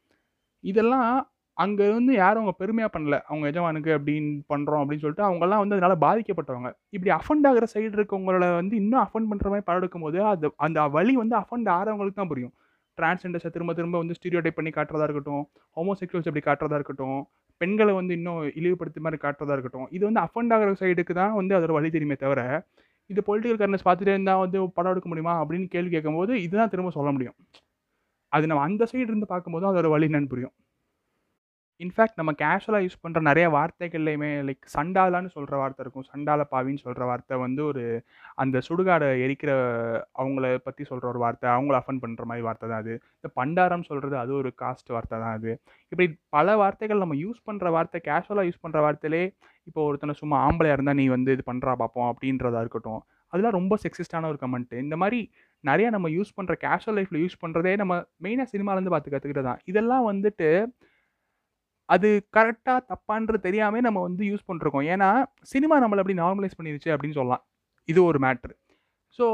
இதெல்லாம் 0.64 1.10
அங்கே 1.56 1.86
வந்து 1.96 2.12
யாரும் 2.22 2.42
அவங்க 2.42 2.54
பெருமையாக 2.62 2.90
பண்ணல. 2.94 3.16
அவங்க 3.30 3.44
எஜமானுக்கு 3.52 3.90
அப்படின்னு 3.98 4.30
பண்ணுறோம் 4.52 4.82
அப்படின்னு 4.82 5.04
சொல்லிட்டு 5.04 5.26
அவங்கெல்லாம் 5.28 5.62
வந்து 5.62 5.76
அதனால் 5.76 6.02
பாதிக்கப்பட்டவங்க. 6.06 6.70
இப்படி 6.96 7.10
அஃபெண்ட் 7.18 7.48
ஆகுற 7.50 7.66
சைடு 7.74 7.92
இருக்கவங்கள 7.98 8.48
வந்து 8.60 8.74
இன்னும் 8.82 9.02
அஃபண்ட் 9.04 9.30
பண்ணுற 9.30 9.48
மாதிரி 9.52 9.66
படம் 9.70 10.04
போது 10.06 10.20
அது 10.32 10.50
அந்த 10.66 10.88
வழி 10.96 11.14
வந்து 11.22 11.36
அஃபெண்ட் 11.42 11.70
ஆகிறவங்களுக்கு 11.76 12.20
தான் 12.20 12.32
புரியும். 12.32 12.54
டிரான்ஸ்ஜெண்டர்ஸ 12.98 13.50
திரும்ப 13.54 13.72
திரும்ப 13.78 13.98
வந்து 14.02 14.16
ஸ்டீரியோடைப் 14.18 14.56
பண்ணி 14.58 14.70
காட்டுறதா 14.76 15.06
இருக்கட்டும், 15.08 15.42
ஹோமோசெக்சுவல்ஸ் 15.76 16.28
அப்படி 16.30 16.44
காட்டுறதா 16.46 16.78
இருக்கட்டும், 16.80 17.18
பெண்களை 17.60 17.92
வந்து 17.94 18.12
இன்னும் 18.18 18.40
இழிவுபடுத்த 18.60 19.00
மாதிரி 19.06 19.18
காட்டுறதா 19.24 19.54
இருக்கட்டும். 19.56 19.88
இது 19.96 20.02
வந்து 20.08 20.22
அஃபண்ட் 20.26 20.52
ஆகிற 20.56 20.72
சைடுக்கு 20.82 21.14
தான் 21.20 21.34
வந்து 21.40 21.54
அதோட 21.58 21.72
வழி 21.78 21.90
தெரியுமே 21.96 22.16
தவிர, 22.24 22.40
இது 23.10 23.20
பொலிட்டிக்கல் 23.28 23.60
கரண்ட்ஸ் 23.62 23.86
பார்த்துட்டே 23.88 24.14
இருந்தால் 24.16 24.42
வந்து 24.44 24.58
படம் 24.76 24.92
எடுக்க 24.94 25.08
முடியுமா? 25.08 25.34
அப்படின்னு 25.42 25.68
கேள்வி 25.74 25.92
கேட்கும்போது, 25.96 26.32
இதுதான் 26.46 26.72
திரும்ப 26.74 26.92
சொல்ல 26.98 27.10
முடியும். 27.12 27.36
அது 28.32 28.46
நம்ம 28.46 28.62
அந்த 28.62 28.84
சைடு 28.92 29.08
இருந்து 29.12 29.26
பார்க்கும்போது 29.26 29.66
அதோட 29.70 29.88
வழி 29.88 30.06
என்னன்னு 30.08 30.32
புரியும். 30.34 30.54
இன்ஃபேக்ட் 31.84 32.16
நம்ம 32.20 32.30
கேஷுவலாக 32.40 32.84
யூஸ் 32.84 33.02
பண்ணுற 33.02 33.20
நிறைய 33.28 33.46
வார்த்தைகள்லையுமே 33.56 34.30
லைக் 34.46 34.64
சண்டாலான்னு 34.74 35.28
சொல்கிற 35.34 35.54
வார்த்தை 35.60 35.82
இருக்கும். 35.84 36.06
சண்டால 36.12 36.44
பாவின்னு 36.52 36.82
சொல்கிற 36.86 37.04
வார்த்தை 37.10 37.36
வந்து 37.44 37.60
ஒரு 37.70 37.82
அந்த 38.42 38.62
சுடுகாடை 38.68 39.08
எரிக்கிற 39.24 39.50
அவங்கள 40.20 40.48
பற்றி 40.66 40.84
சொல்கிற 40.90 41.06
ஒரு 41.12 41.20
வார்த்தை. 41.24 41.46
அவங்கள 41.56 41.76
அஃபன் 41.80 42.00
பண்ணுற 42.04 42.24
மாதிரி 42.30 42.44
வார்த்தை 42.48 42.68
தான் 42.72 42.82
அது. 42.84 42.94
இந்த 43.18 43.28
பண்டாரம் 43.40 43.86
சொல்கிறது 43.90 44.16
அது 44.22 44.34
ஒரு 44.40 44.50
காஸ்ட் 44.62 44.90
வார்த்தை 44.96 45.16
தான் 45.24 45.36
அது. 45.38 45.52
இப்படி 45.92 46.08
பல 46.38 46.56
வார்த்தைகள் 46.62 47.02
நம்ம 47.04 47.18
யூஸ் 47.24 47.40
பண்ணுற 47.50 47.70
வார்த்தை 47.76 48.00
கேஷுவலாக 48.08 48.48
யூஸ் 48.50 48.62
பண்ணுற 48.64 48.80
வார்த்தையிலே, 48.86 49.22
இப்போ 49.68 49.80
ஒருத்தனை 49.90 50.16
சும்மா 50.22 50.36
ஆம்பளையாக 50.48 50.78
இருந்தால் 50.78 51.00
நீ 51.02 51.06
வந்து 51.16 51.30
இது 51.38 51.44
பண்ணுறா 51.52 51.74
பார்ப்போம் 51.84 52.10
அப்படின்றதா 52.12 52.62
இருக்கட்டும். 52.66 53.00
அதெல்லாம் 53.32 53.56
ரொம்ப 53.60 53.74
செக்ஸிஸ்டான 53.84 54.28
ஒரு 54.32 54.38
கமெண்ட்டு 54.42 54.76
இந்த 54.84 54.96
மாதிரி 55.00 55.18
நிறையா 55.64 55.88
நம்ம 55.94 56.08
யூஸ் 56.18 56.36
பண்ணுற 56.36 56.54
கேஷுவல் 56.66 56.96
லைஃப்பில் 56.98 57.22
யூஸ் 57.24 57.42
பண்ணுறதே 57.42 57.72
நம்ம 57.80 57.94
மெயினாக 58.24 58.48
சினிமாலேருந்து 58.52 58.92
பார்த்து 58.94 59.12
கத்துக்கிட்டது 59.14 59.48
தான். 59.50 59.60
இதெல்லாம் 59.70 60.06
வந்துட்டு 60.12 60.48
அது 61.88 62.08
கரெக்டாக 62.36 62.80
தப்பான்றது 62.92 63.40
தெரியாமல் 63.46 63.86
நம்ம 63.86 63.98
வந்து 64.08 64.22
யூஸ் 64.30 64.46
பண்ணிருக்கோம். 64.48 64.86
ஏன்னா, 64.94 65.10
சினிமா 65.52 65.76
நம்மளை 65.84 66.00
அப்படி 66.02 66.16
நார்மலைஸ் 66.22 66.58
பண்ணிருச்சு 66.58 66.90
அப்படின்னு 66.94 67.18
சொல்லலாம். 67.20 67.42
இது 67.88 68.00
ஒரு 68.10 68.18
மேட்ரு. 68.24 68.54
ஸோ 69.18 69.26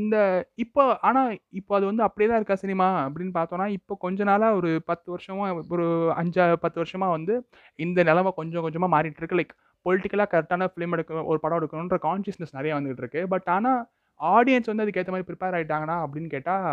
இந்த 0.00 0.16
இப்போ 0.62 0.82
ஆனால் 1.08 1.28
இப்போ 1.58 1.72
அது 1.78 1.84
வந்து 1.90 2.02
அப்படியே 2.06 2.28
தான் 2.30 2.40
இருக்கா 2.40 2.56
சினிமா 2.62 2.86
அப்படின்னு 3.04 3.34
பார்த்தோன்னா 3.36 3.66
இப்போ 3.76 3.94
கொஞ்ச 4.04 4.24
நாளாக 4.30 4.56
ஒரு 4.60 4.70
10 4.90 5.08
வருஷமா 5.14 5.44
ஒரு 5.74 5.86
அஞ்சா 6.20 6.44
பத்து 6.64 6.78
வருஷமாக 6.82 7.14
வந்து 7.16 7.34
இந்த 7.78 7.98
நிலமை 8.08 8.30
கொஞ்சம் 8.40 8.64
கொஞ்சமாக 8.66 8.92
மாறிட்டு 8.94 9.20
இருக்கு. 9.22 9.38
லைக் 9.40 9.54
பொலிட்டிக்கலாக 9.86 10.28
கரெக்டான 10.32 10.68
ஃபிலிம் 10.72 10.94
எடுக்கணும், 10.96 11.28
ஒரு 11.30 11.38
படம் 11.44 11.58
எடுக்கணுன்ற 11.60 11.98
கான்ஷியஸ்னஸ் 12.06 12.56
நிறையா 12.58 12.76
வந்துகிட்டு 12.78 13.04
இருக்கு. 13.04 13.22
பட் 13.34 13.48
ஆனால் 13.56 13.80
ஆடியன்ஸ் 14.20 14.70
வந்து 14.70 14.84
அதுக்கேற்ற 14.86 15.12
மாதிரி 15.14 15.28
ப்ரிப்பேர் 15.30 15.56
ஆகிட்டாங்கன்னா 15.58 15.98
அப்படின்னு 16.06 16.30
கேட்டால் 16.34 16.66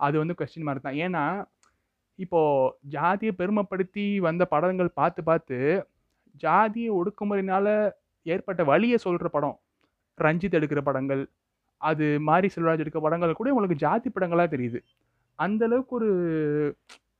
அது 0.00 0.16
வந்து 0.22 0.36
கொஸ்டின் 0.40 0.66
மாதிரி 0.68 0.82
தான். 0.86 0.98
ஏன்னா, 1.06 1.24
இப்போது 2.18 2.72
ஜாதியை 2.94 3.32
பெருமைப்படுத்தி 3.40 4.04
வந்த 4.26 4.42
படங்கள் 4.54 4.90
பார்த்து 5.00 5.20
பார்த்து, 5.28 5.58
ஜாதிய 6.44 6.88
ஒடுக்குமுறையினால் 6.98 7.72
ஏற்பட்ட 8.26 8.62
வழியை 8.70 8.98
சொல்கிற 9.04 9.28
படம். 9.36 9.56
ரஞ்சித் 10.18 10.56
எடுக்கிற 10.58 10.80
படங்கள், 10.88 11.22
அது 11.80 12.06
மாரி 12.28 12.48
செல்வராஜ் 12.54 12.82
எடுக்கிற 12.84 13.02
படங்கள் 13.06 13.38
கூட 13.40 13.50
உங்களுக்கு 13.54 13.82
ஜாதி 13.84 14.08
படங்களாக 14.10 14.48
தெரியுது. 14.54 14.80
அந்த 15.38 15.62
அளவுக்கு 15.68 15.94
ஒரு 15.98 16.10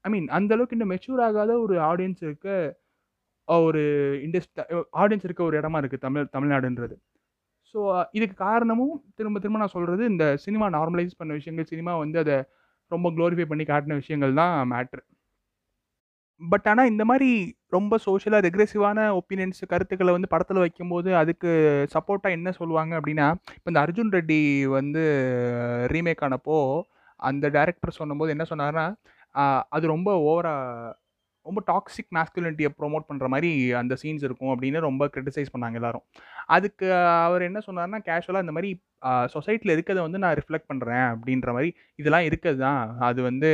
ஐ 0.07 0.09
மீன் 0.15 0.29
அந்த 0.37 0.51
அளவுக்கு 0.55 0.77
இன்னும் 0.77 0.93
மெச்சூர் 0.95 1.23
ஆகாத 1.27 1.53
ஒரு 1.65 1.75
ஆடியன்ஸ் 1.91 2.23
இருக்க 2.27 2.49
ஒரு 3.49 3.83
இண்டஸ்ட் 4.27 4.61
ஆடியன்ஸ் 5.03 5.27
இருக்க 5.29 5.43
ஒரு 5.49 5.57
இடமா 5.61 5.79
இருக்குது 5.83 6.05
தமிழ் 6.07 6.33
தமிழ்நாடுன்றது. 6.35 6.95
ஸோ 7.75 7.79
இதுக்கு 8.17 8.37
காரணமும் 8.47 8.95
திரும்ப 9.19 9.41
திரும்ப 9.43 9.61
நான் 9.63 9.75
சொல்கிறது 9.77 10.03
இந்த 10.13 10.25
சினிமா 10.45 10.67
நார்மலைஸ் 10.77 11.19
பண்ண 11.21 11.33
விஷயங்கள், 11.39 11.69
சினிமா 11.73 11.93
வந்து 12.03 12.19
அதை 12.25 12.37
ரொம்ப 12.97 13.11
க்ளோரிஃபை 13.17 13.47
பண்ணி 13.53 13.65
காட்டின 13.71 13.99
விஷயங்கள் 14.03 14.39
தான் 14.41 14.55
மேட்ரு. 14.73 15.03
பட் 16.41 16.67
ஆனால் 16.71 16.91
இந்த 16.93 17.05
மாதிரி 17.11 17.29
ரொம்ப 17.77 17.99
சோஷியலாக 18.07 18.45
ரெக்ரெசிவான 18.47 18.99
ஒப்பீனியன்ஸ் 19.19 19.61
கருத்துக்களை 19.73 20.13
வந்து 20.17 20.33
படத்தில் 20.33 20.63
வைக்கும்போது, 20.65 21.11
அதுக்கு 21.21 21.51
சப்போர்ட்டாக 21.95 22.37
என்ன 22.39 22.53
சொல்லுவாங்க 22.61 22.93
அப்படின்னா, 23.01 23.27
இப்போ 23.59 23.69
இந்த 23.73 23.81
அர்ஜுன் 23.85 24.13
ரெட்டி 24.17 24.41
வந்து 24.79 25.03
ரீமேக் 25.95 26.25
ஆனப்போ, 26.29 26.59
அந்த 27.21 27.47
டேரக்டர் 27.57 27.99
சொன்னபோது 28.01 28.35
என்ன 28.37 28.45
சொன்னார்னா 28.53 28.87
அது 29.77 29.85
ரொம்ப 29.95 30.11
ஓவராக 30.31 30.91
ரொம்ப 31.49 31.61
டாக்ஸிக் 31.71 32.11
மேஸ்குலினிட்டியை 32.17 32.71
ப்ரமோட் 32.81 33.09
பண்ணுற 33.11 33.27
மாதிரி 33.35 33.51
அந்த 33.81 33.95
சீன்ஸ் 34.03 34.25
இருக்கும் 34.29 34.53
அப்படின்னு 34.55 34.81
ரொம்ப 34.89 35.09
கிரிட்டிசைஸ் 35.15 35.53
பண்ணாங்க 35.55 35.79
எல்லாரும். 35.81 36.05
அதுக்கு 36.57 36.87
அவர் 37.27 37.43
என்ன 37.49 37.61
சொன்னார்னா 37.69 38.01
கேஷுவலாக 38.09 38.45
இந்த 38.47 38.55
மாதிரி 38.57 38.71
சொசைட்டியில் 39.35 39.75
இருக்கிறத 39.75 40.01
வந்து 40.07 40.21
நான் 40.23 40.37
ரிஃப்ளெக்ட் 40.41 40.69
பண்ணுறேன் 40.71 41.07
அப்படின்ற 41.13 41.51
மாதிரி 41.57 41.71
இதெல்லாம் 42.01 42.27
இருக்குது 42.29 42.61
தான். 42.65 42.83
அது 43.09 43.21
வந்து 43.29 43.51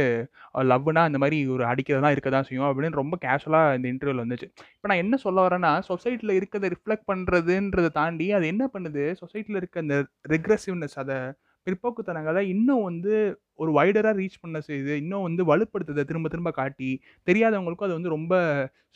லவ்னா 0.71 1.02
இந்த 1.11 1.21
மாதிரி 1.23 1.38
ஒரு 1.54 1.64
அடிக்கிறதெல்லாம் 1.71 2.14
இருக்க 2.16 2.30
தான் 2.37 2.47
செய்யும் 2.49 2.68
அப்படின்னு 2.71 3.00
ரொம்ப 3.02 3.16
கேஷுவலாக 3.25 3.76
இந்த 3.78 3.88
இன்டர்வியூவில் 3.92 4.25
வந்துச்சு. 4.25 4.49
இப்போ 4.76 4.88
நான் 4.90 5.02
என்ன 5.04 5.16
சொல்ல 5.25 5.47
வரேன்னா, 5.47 5.73
சொசைட்டியில் 5.90 6.37
இருக்கிறத 6.38 6.68
ரிஃப்ளெக்ட் 6.75 7.09
பண்ணுறதுன்றதை 7.12 7.90
தாண்டி, 8.00 8.26
அது 8.38 8.47
என்ன 8.52 8.64
பண்ணுது, 8.75 9.04
சொசைட்டியில் 9.23 9.61
இருக்க 9.62 9.85
அந்த 9.85 9.99
ரெக்ரெசிவ்னஸ் 10.35 10.99
அதை 11.04 11.18
பிற்போக்குத்தனங்களை 11.66 12.42
இன்னும் 12.54 12.87
வந்து 12.90 13.14
ஒரு 13.62 13.70
வைடராக 13.78 14.14
ரீச் 14.20 14.40
பண்ண 14.44 14.58
செய்யுது. 14.68 14.94
இன்னும் 15.02 15.26
வந்து 15.28 15.42
வலுப்படுத்துதை 15.50 16.04
திரும்ப 16.10 16.28
திரும்ப 16.34 16.50
காட்டி, 16.60 16.90
தெரியாதவங்களுக்கும் 17.28 17.88
அது 17.88 17.98
வந்து 17.98 18.14
ரொம்ப 18.16 18.34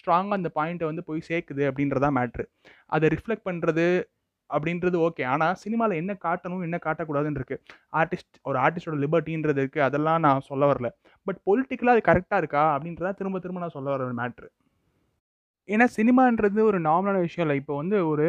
ஸ்ட்ராங்காக 0.00 0.38
அந்த 0.40 0.50
பாயிண்ட்டை 0.58 0.88
வந்து 0.90 1.04
போய் 1.10 1.28
சேர்க்குது 1.30 1.64
அப்படின்றதா 1.70 2.10
மேட்ரு. 2.18 2.46
அதை 2.96 3.08
ரிஃப்ளெக்ட் 3.16 3.48
பண்ணுறது 3.50 3.86
அப்படின்றது 4.50 4.96
ஓகே. 5.06 5.22
ஆனால் 5.32 5.54
சினிமாவில் 5.62 5.98
என்ன 6.00 6.12
காட்டணும், 6.24 6.64
என்ன 6.66 6.78
காட்டக்கூடாதுன்னு 6.86 7.38
இருக்குது 7.40 7.62
ஆர்டிஸ்ட் 8.00 8.36
ஒரு 8.48 8.58
ஆர்டிஸ்டோட 8.64 8.96
லிபர்ட்டின்றது 9.04 9.60
இருக்குது 9.62 9.86
அதெல்லாம் 9.88 10.20
நான் 10.26 10.46
சொல்ல 10.50 10.64
வரல. 10.72 10.88
பட் 11.26 11.38
பொலிட்டிக்கலாக 11.48 11.96
அது 11.96 12.08
கரெக்டாக 12.10 12.42
இருக்கா 12.42 12.64
அப்படின்றத 12.74 13.14
திரும்ப 13.20 13.40
திரும்ப 13.44 13.62
நான் 13.64 13.76
சொல்ல 13.78 13.90
வர 13.94 14.04
ஒரு 14.08 14.16
மேட்ரு. 14.20 14.48
ஏன்னா 15.68 15.86
சினிமான்றது 15.98 16.60
ஒரு 16.70 16.78
நார்மலான 16.88 17.20
விஷயம் 17.26 17.46
இல்லை 17.46 17.56
இப்போ 17.62 17.74
வந்து 17.80 17.96
ஒரு 18.12 18.26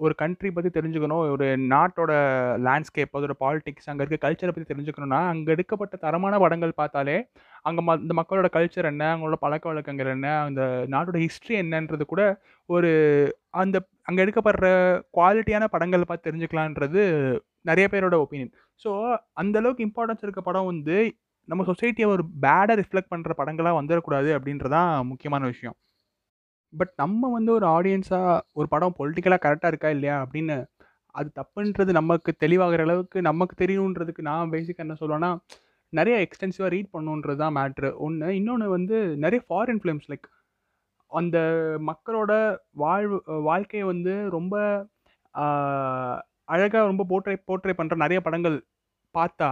ஒரு 0.00 0.14
கண்ட்ரி 0.14 0.50
பற்றி 0.50 0.70
தெரிஞ்சுக்கணும், 0.70 1.22
ஒரு 1.34 1.46
நாட்டோட 1.72 2.12
லேண்ட்ஸ்கேப், 2.66 3.14
அதோட 3.18 3.34
பாலிடிக்ஸ், 3.40 3.88
அங்கே 3.90 4.02
இருக்க 4.04 4.18
கல்ச்சரை 4.24 4.52
பற்றி 4.52 4.68
தெரிஞ்சுக்கணும்னா, 4.72 5.20
அங்கே 5.28 5.52
எடுக்கப்பட்ட 5.52 5.94
தரமான 5.96 6.38
படங்கள் 6.38 6.74
பார்த்தாலே, 6.74 7.16
அங்கே 7.62 7.82
ம 7.82 7.96
இந்த 8.00 8.14
மக்களோட 8.14 8.48
கல்ச்சர் 8.56 8.90
என்ன 8.90 9.04
அவங்களோட 9.12 9.38
பழக்க 9.40 9.66
வழக்கங்கள் 9.68 10.06
என்ன 10.06 10.28
அந்த 10.44 10.62
நாட்டோட 10.88 11.18
ஹிஸ்ட்ரி 11.24 11.54
என்னன்றது 11.60 12.06
கூட 12.06 12.22
ஒரு 12.68 12.90
அந்த 13.54 13.76
அங்கே 14.02 14.22
எடுக்கப்படுற 14.24 14.66
குவாலிட்டியான 15.12 15.64
படங்கள் 15.66 16.08
பார்த்து 16.08 16.28
தெரிஞ்சுக்கலான்றது 16.28 17.02
நிறைய 17.62 17.86
பேரோட 17.92 18.16
ஒப்பீனியன் 18.24 18.52
ஸோ 18.82 18.90
அந்தளவுக்கு 19.42 19.86
இம்பார்ட்டன்ஸ் 19.88 20.24
இருக்க 20.26 20.40
படம் 20.40 20.70
வந்து 20.72 20.96
நம்ம 21.48 21.64
சொசைட்டியை 21.64 22.08
ஒரு 22.12 22.22
பேடாக 22.40 22.76
ரிஃப்ளெக்ட் 22.80 23.12
பண்ணுற 23.12 23.32
படங்களாக 23.38 23.78
வந்துடக்கூடாது 23.80 24.30
அப்படின்றதான் 24.36 24.90
முக்கியமான 25.06 25.44
விஷயம். 25.46 25.76
பட் 26.72 26.92
நம்ம 26.96 27.30
வந்து 27.30 27.50
ஒரு 27.52 27.66
ஆடியன்ஸாக 27.66 28.40
ஒரு 28.52 28.68
படம் 28.68 28.96
பொலிட்டிக்கலாக 28.98 29.42
கரெக்டாக 29.44 29.66
இருக்கா 29.66 29.88
இல்லையா 29.88 30.16
அப்படின்னு 30.24 30.56
அது 31.14 31.28
தப்புன்றது 31.34 31.92
நமக்கு 31.92 32.30
தெளிவாகிற 32.40 32.82
அளவுக்கு 32.82 33.18
நமக்கு 33.22 33.54
தெரியணுன்றதுக்கு 33.64 34.22
நான் 34.22 34.50
பேசிக்காக 34.50 34.84
என்ன 34.84 34.96
சொல்லுவேன்னா 35.00 35.30
நிறைய 35.92 36.16
எக்ஸ்டென்சிவாக 36.18 36.72
ரீட் 36.72 36.92
பண்ணுன்றது 36.92 37.36
தான் 37.36 37.56
மேட்ரு 37.56 37.90
ஒன்று 37.96 38.28
இன்னொன்று 38.36 38.66
வந்து 38.68 38.96
நிறைய 39.16 39.40
ஃபாரின் 39.48 39.80
ஃபிலிம்ஸ் 39.82 40.08
லைக் 40.08 40.26
அந்த 41.12 41.38
மக்களோட 41.80 42.32
வாழ்வு 42.76 43.18
வாழ்க்கையை 43.42 43.84
வந்து 43.86 44.14
ரொம்ப 44.28 44.54
அழகாக 46.48 46.84
ரொம்ப 46.86 47.04
போர்ட்ரே 47.08 47.36
போர்ட்ரே 47.46 47.74
பண்ணுற 47.76 47.96
நிறைய 47.96 48.20
படங்கள் 48.20 48.56
பார்த்தா 49.14 49.48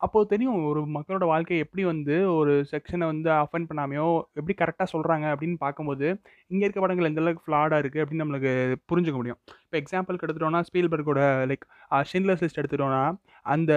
அப்போது 0.00 0.28
தெரியும் 0.28 0.58
ஒரு 0.64 0.80
மக்களோட 0.96 1.24
வாழ்க்கை 1.32 1.58
எப்படி 1.58 1.84
வந்து 1.84 2.16
ஒரு 2.34 2.52
செக்ஷனை 2.72 3.06
வந்து 3.12 3.30
அஃபெண்ட் 3.30 3.68
பண்ணாமையோ 3.70 4.06
எப்படி 4.34 4.54
கரெக்டாக 4.60 4.88
சொல்கிறாங்க 4.92 5.26
அப்படின்னு 5.32 5.56
பார்க்கும்போது 5.58 6.06
இங்கே 6.52 6.64
இருக்க 6.64 6.80
படங்கள் 6.80 7.10
எந்த 7.10 7.20
அளவுக்கு 7.20 7.46
ஃப்ளாடாக 7.46 7.80
இருக்குது 7.82 8.02
அப்படின்னு 8.04 8.24
நம்மளுக்கு 8.24 8.52
புரிஞ்சுக்க 8.92 9.16
முடியும். 9.16 9.40
இப்போ 9.64 9.76
எக்ஸாம்பிளுக்கு 9.82 10.26
எடுத்துட்டோம்னா 10.26 10.62
ஸ்பீல்பர்கோட 10.68 11.22
லைக் 11.50 11.66
ஷின்லஸ் 12.12 12.42
லிஸ்ட் 12.44 12.60
எடுத்துட்டோம்னா 12.62 13.02
அந்த 13.54 13.72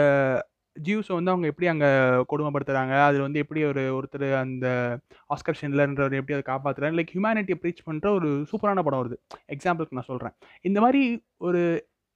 ஜியூஸை 0.76 1.14
வந்து 1.16 1.32
அவங்க 1.32 1.48
எப்படி 1.52 1.68
அங்கே 1.68 1.88
கொடுமைப்படுத்துகிறாங்க 2.32 2.94
அதில் 3.06 3.26
வந்து 3.26 3.42
எப்படி 3.44 3.62
ஒரு 3.70 3.82
ஒருத்தர் 3.98 4.28
அந்த 4.42 4.68
ஆஸ்கர் 5.34 5.58
ஷின்லர்ன்றவர் 5.62 6.18
எப்படி 6.20 6.36
அதை 6.38 6.46
காப்பாற்றுறாரு 6.52 6.98
லைக் 7.00 7.14
ஹியூமனிட்டியை 7.16 7.58
ப்ரீச் 7.64 7.88
பண்ணுற 7.90 8.10
ஒரு 8.20 8.30
சூப்பரான 8.52 8.84
படம் 8.88 9.02
வருது. 9.02 9.18
எக்ஸாம்பிளுக்கு 9.56 9.98
நான் 10.00 10.10
சொல்கிறேன் 10.12 10.36
இந்த 10.62 10.80
மாதிரி 10.80 11.02
ஒரு 11.48 11.64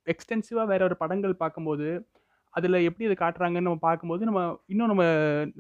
எக்ஸ்டென்சிவாக 0.07 0.67
வேற 0.73 0.81
ஒரு 0.83 0.97
படங்கள் 1.03 1.41
பார்க்கும்போது 1.43 1.87
அதில் 2.55 2.85
எப்படி 2.87 3.05
இதை 3.07 3.15
காட்டுறாங்கன்னு 3.17 3.67
நம்ம 3.67 3.83
பார்க்கும்போது 3.87 4.23
நம்ம 4.29 4.41
இன்னும் 4.65 4.91
நம்ம 4.91 5.03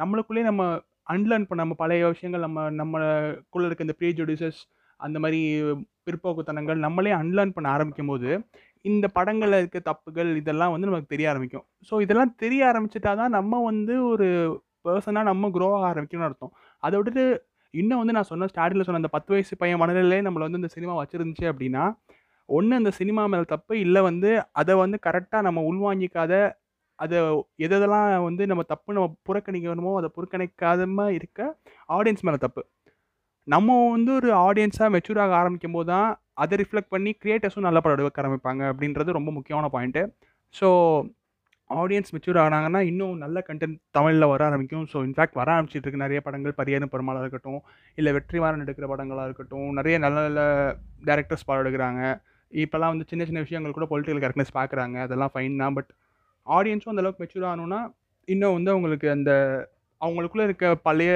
நம்மளுக்குள்ளேயே 0.01 0.45
நம்ம 0.45 0.63
அன்லேர்ன் 1.13 1.47
பண்ண 1.47 1.61
நம்ம 1.63 1.77
பழைய 1.81 2.05
விஷயங்கள் 2.07 2.45
நம்ம 2.45 2.61
நம்மளுக்குள்ளே 2.79 3.67
இருக்க 3.67 3.87
இந்த 3.87 3.95
ப்ரீஜுடிசஸ் 3.99 4.59
அந்த 4.99 5.17
மாதிரி 5.19 5.39
பிற்போக்குத்தனங்கள் 6.07 6.79
நம்மளே 6.85 7.11
அன்லேர்ன் 7.19 7.55
பண்ண 7.55 7.67
ஆரம்பிக்கும் 7.69 8.11
போது 8.11 8.29
இந்த 8.85 9.05
படங்களில் 9.17 9.59
இருக்க 9.61 9.79
தப்புகள் 9.89 10.29
இதெல்லாம் 10.41 10.73
வந்து 10.73 10.87
நமக்கு 10.89 11.13
தெரிய 11.13 11.27
ஆரம்பிக்கும். 11.31 11.65
ஸோ 11.89 11.93
இதெல்லாம் 12.05 12.33
தெரிய 12.43 12.61
ஆரம்பிச்சிட்டா 12.71 13.11
தான் 13.21 13.35
நம்ம 13.37 13.61
வந்து 13.63 13.93
ஒரு 14.11 14.27
பர்சனாக 14.85 15.29
நம்ம 15.29 15.49
க்ரோ 15.55 15.67
ஆக 15.77 15.85
ஆரம்பிக்கணும்னு 15.91 16.27
அர்த்தம். 16.29 16.51
அதை 16.83 16.95
விட்டுட்டு 16.97 17.23
இன்னும் 17.73 18.01
வந்து 18.01 18.15
நான் 18.17 18.29
சொன்ன 18.31 18.47
ஸ்டார்டில் 18.51 18.85
சொன்ன 18.87 19.01
அந்த 19.01 19.11
பத்து 19.15 19.31
வயசு 19.33 19.53
பையன் 19.61 19.81
மனநிலையே 19.81 20.25
நம்மளை 20.27 20.45
வந்து 20.47 20.61
இந்த 20.61 20.71
சினிமா 20.75 20.93
வச்சுருந்துச்சு 20.99 21.47
அப்படின்னா 21.51 21.83
ஒன்று 22.49 22.79
அந்த 22.81 22.91
சினிமா 22.99 23.21
மேலே 23.33 23.45
தப்பு 23.53 23.73
இல்லை 23.85 24.01
வந்து 24.09 24.29
அதை 24.61 24.73
வந்து 24.83 24.97
கரெக்டாக 25.07 25.45
நம்ம 25.47 25.63
உள்வாங்கிக்காத 25.69 26.33
அதை 26.99 27.17
எதெல்லாம் 27.65 28.09
வந்து 28.27 28.43
நம்ம 28.51 28.63
தப்பு 28.73 28.95
நம்ம 28.97 29.07
புறக்கணிக்கணுமோ 29.29 29.93
அதை 29.99 30.09
புறக்கணிக்காதம 30.17 31.07
இருக்க 31.17 31.39
ஆடியன்ஸ் 31.97 32.25
மேலே 32.27 32.39
தப்பு. 32.45 32.63
நம்ம 33.47 33.77
வந்து 33.95 34.11
ஒரு 34.19 34.29
ஆடியன்ஸாக 34.47 34.89
மெச்சூராக 34.95 35.35
ஆரம்பிக்கும் 35.41 35.75
போது 35.77 35.89
தான் 35.93 36.07
அதை 36.43 36.55
ரிஃப்ளெக்ட் 36.61 36.93
பண்ணி 36.93 37.11
கிரியேட்டர்ஸும் 37.23 37.67
நல்ல 37.67 37.79
படம் 37.81 37.97
எடுக்க 37.97 38.23
ஆரம்பிப்பாங்க 38.23 38.63
அப்படின்றது 38.71 39.17
ரொம்ப 39.17 39.31
முக்கியமான 39.37 39.67
பாயிண்ட்டு 39.75 40.03
ஸோ 40.55 40.69
ஆடியன்ஸ் 41.69 42.11
மெச்சூர் 42.15 42.39
ஆனாங்கன்னா 42.43 42.79
இன்னும் 42.89 43.13
நல்ல 43.23 43.37
கண்டென்ட் 43.47 43.77
தமிழில் 43.97 44.25
வர 44.31 44.41
ஆரம்பிக்கும். 44.47 44.83
ஸோ 44.91 44.97
இன்ஃபேக்ட் 45.07 45.37
வர 45.39 45.49
ஆரம்பிச்சிட்டு 45.53 45.85
இருக்கு 45.85 46.01
நிறைய 46.03 46.19
படங்கள். 46.25 46.53
பரியரும் 46.59 46.91
பெருமாளாக 46.93 47.23
இருக்கட்டும் 47.23 47.61
இல்லை 47.97 48.11
வெற்றிமாறன் 48.17 48.63
எடுக்கிற 48.65 48.87
படங்களாக 48.91 49.27
இருக்கட்டும் 49.29 49.69
நிறைய 49.79 49.95
நல்ல 50.05 50.17
நல்ல 50.27 50.41
டேரக்டர்ஸ் 51.09 51.47
படம் 51.49 51.63
எடுக்கிறாங்க. 51.63 52.01
இப்போல்லாம் 52.51 52.93
வந்து 52.93 53.07
சின்ன 53.11 53.25
சின்ன 53.29 53.41
விஷயங்கள் 53.45 53.77
கூட 53.77 53.87
பொலிட்டிக்கல் 53.93 54.23
கரெக்ட்னஸ் 54.25 54.55
பார்க்குறாங்க 54.59 54.97
அதெல்லாம் 55.05 55.33
ஃபைன் 55.35 55.57
தான். 55.63 55.75
பட் 55.77 55.89
ஆடியன்ஸும் 56.47 56.91
அந்தளவுக்கு 56.93 57.23
மெச்சூர் 57.23 57.47
ஆகணும்னா 57.49 57.79
இன்னும் 58.27 58.53
வந்து 58.53 58.71
அவங்களுக்கு 58.71 59.09
அந்த 59.09 59.31
அவங்களுக்குள்ளே 60.01 60.43
இருக்க 60.43 60.75
பழைய 60.87 61.13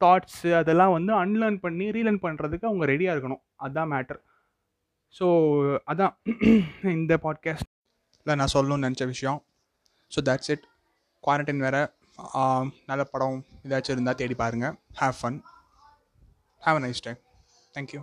தாட்ஸு 0.00 0.50
அதெல்லாம் 0.54 0.92
வந்து 0.92 1.12
அன்லேர்ன் 1.22 1.58
பண்ணி 1.60 1.86
ரீலேர்ன் 1.90 2.22
பண்ணுறதுக்கு 2.22 2.68
அவங்க 2.70 2.84
ரெடியாக 2.86 3.14
இருக்கணும். 3.14 3.42
அதுதான் 3.56 3.92
மேட்டர் 3.92 4.20
ஸோ 5.14 5.26
அதான் 5.92 6.14
இந்த 6.98 7.14
பாட்காஸ்ட்டில் 7.24 8.38
நான் 8.40 8.54
சொல்லணும்னு 8.54 8.86
நினச்ச 8.88 9.06
விஷயம். 9.06 9.40
ஸோ 10.12 10.20
தட்ஸ் 10.28 10.50
இட் 10.50 10.64
குவாரண்டைன் 11.24 11.64
வேறு. 11.66 11.82
நல்ல 12.86 13.02
படம் 13.04 13.38
ஏதாச்சும் 13.66 13.94
இருந்தால் 13.94 14.18
தேடி 14.20 14.34
பாருங்கள் 14.34 14.74
have 15.00 15.16
fun 15.20 15.38
have 16.62 16.78
a 16.80 16.82
nice 16.86 17.04
day 17.06 17.12
thank you 17.74 18.00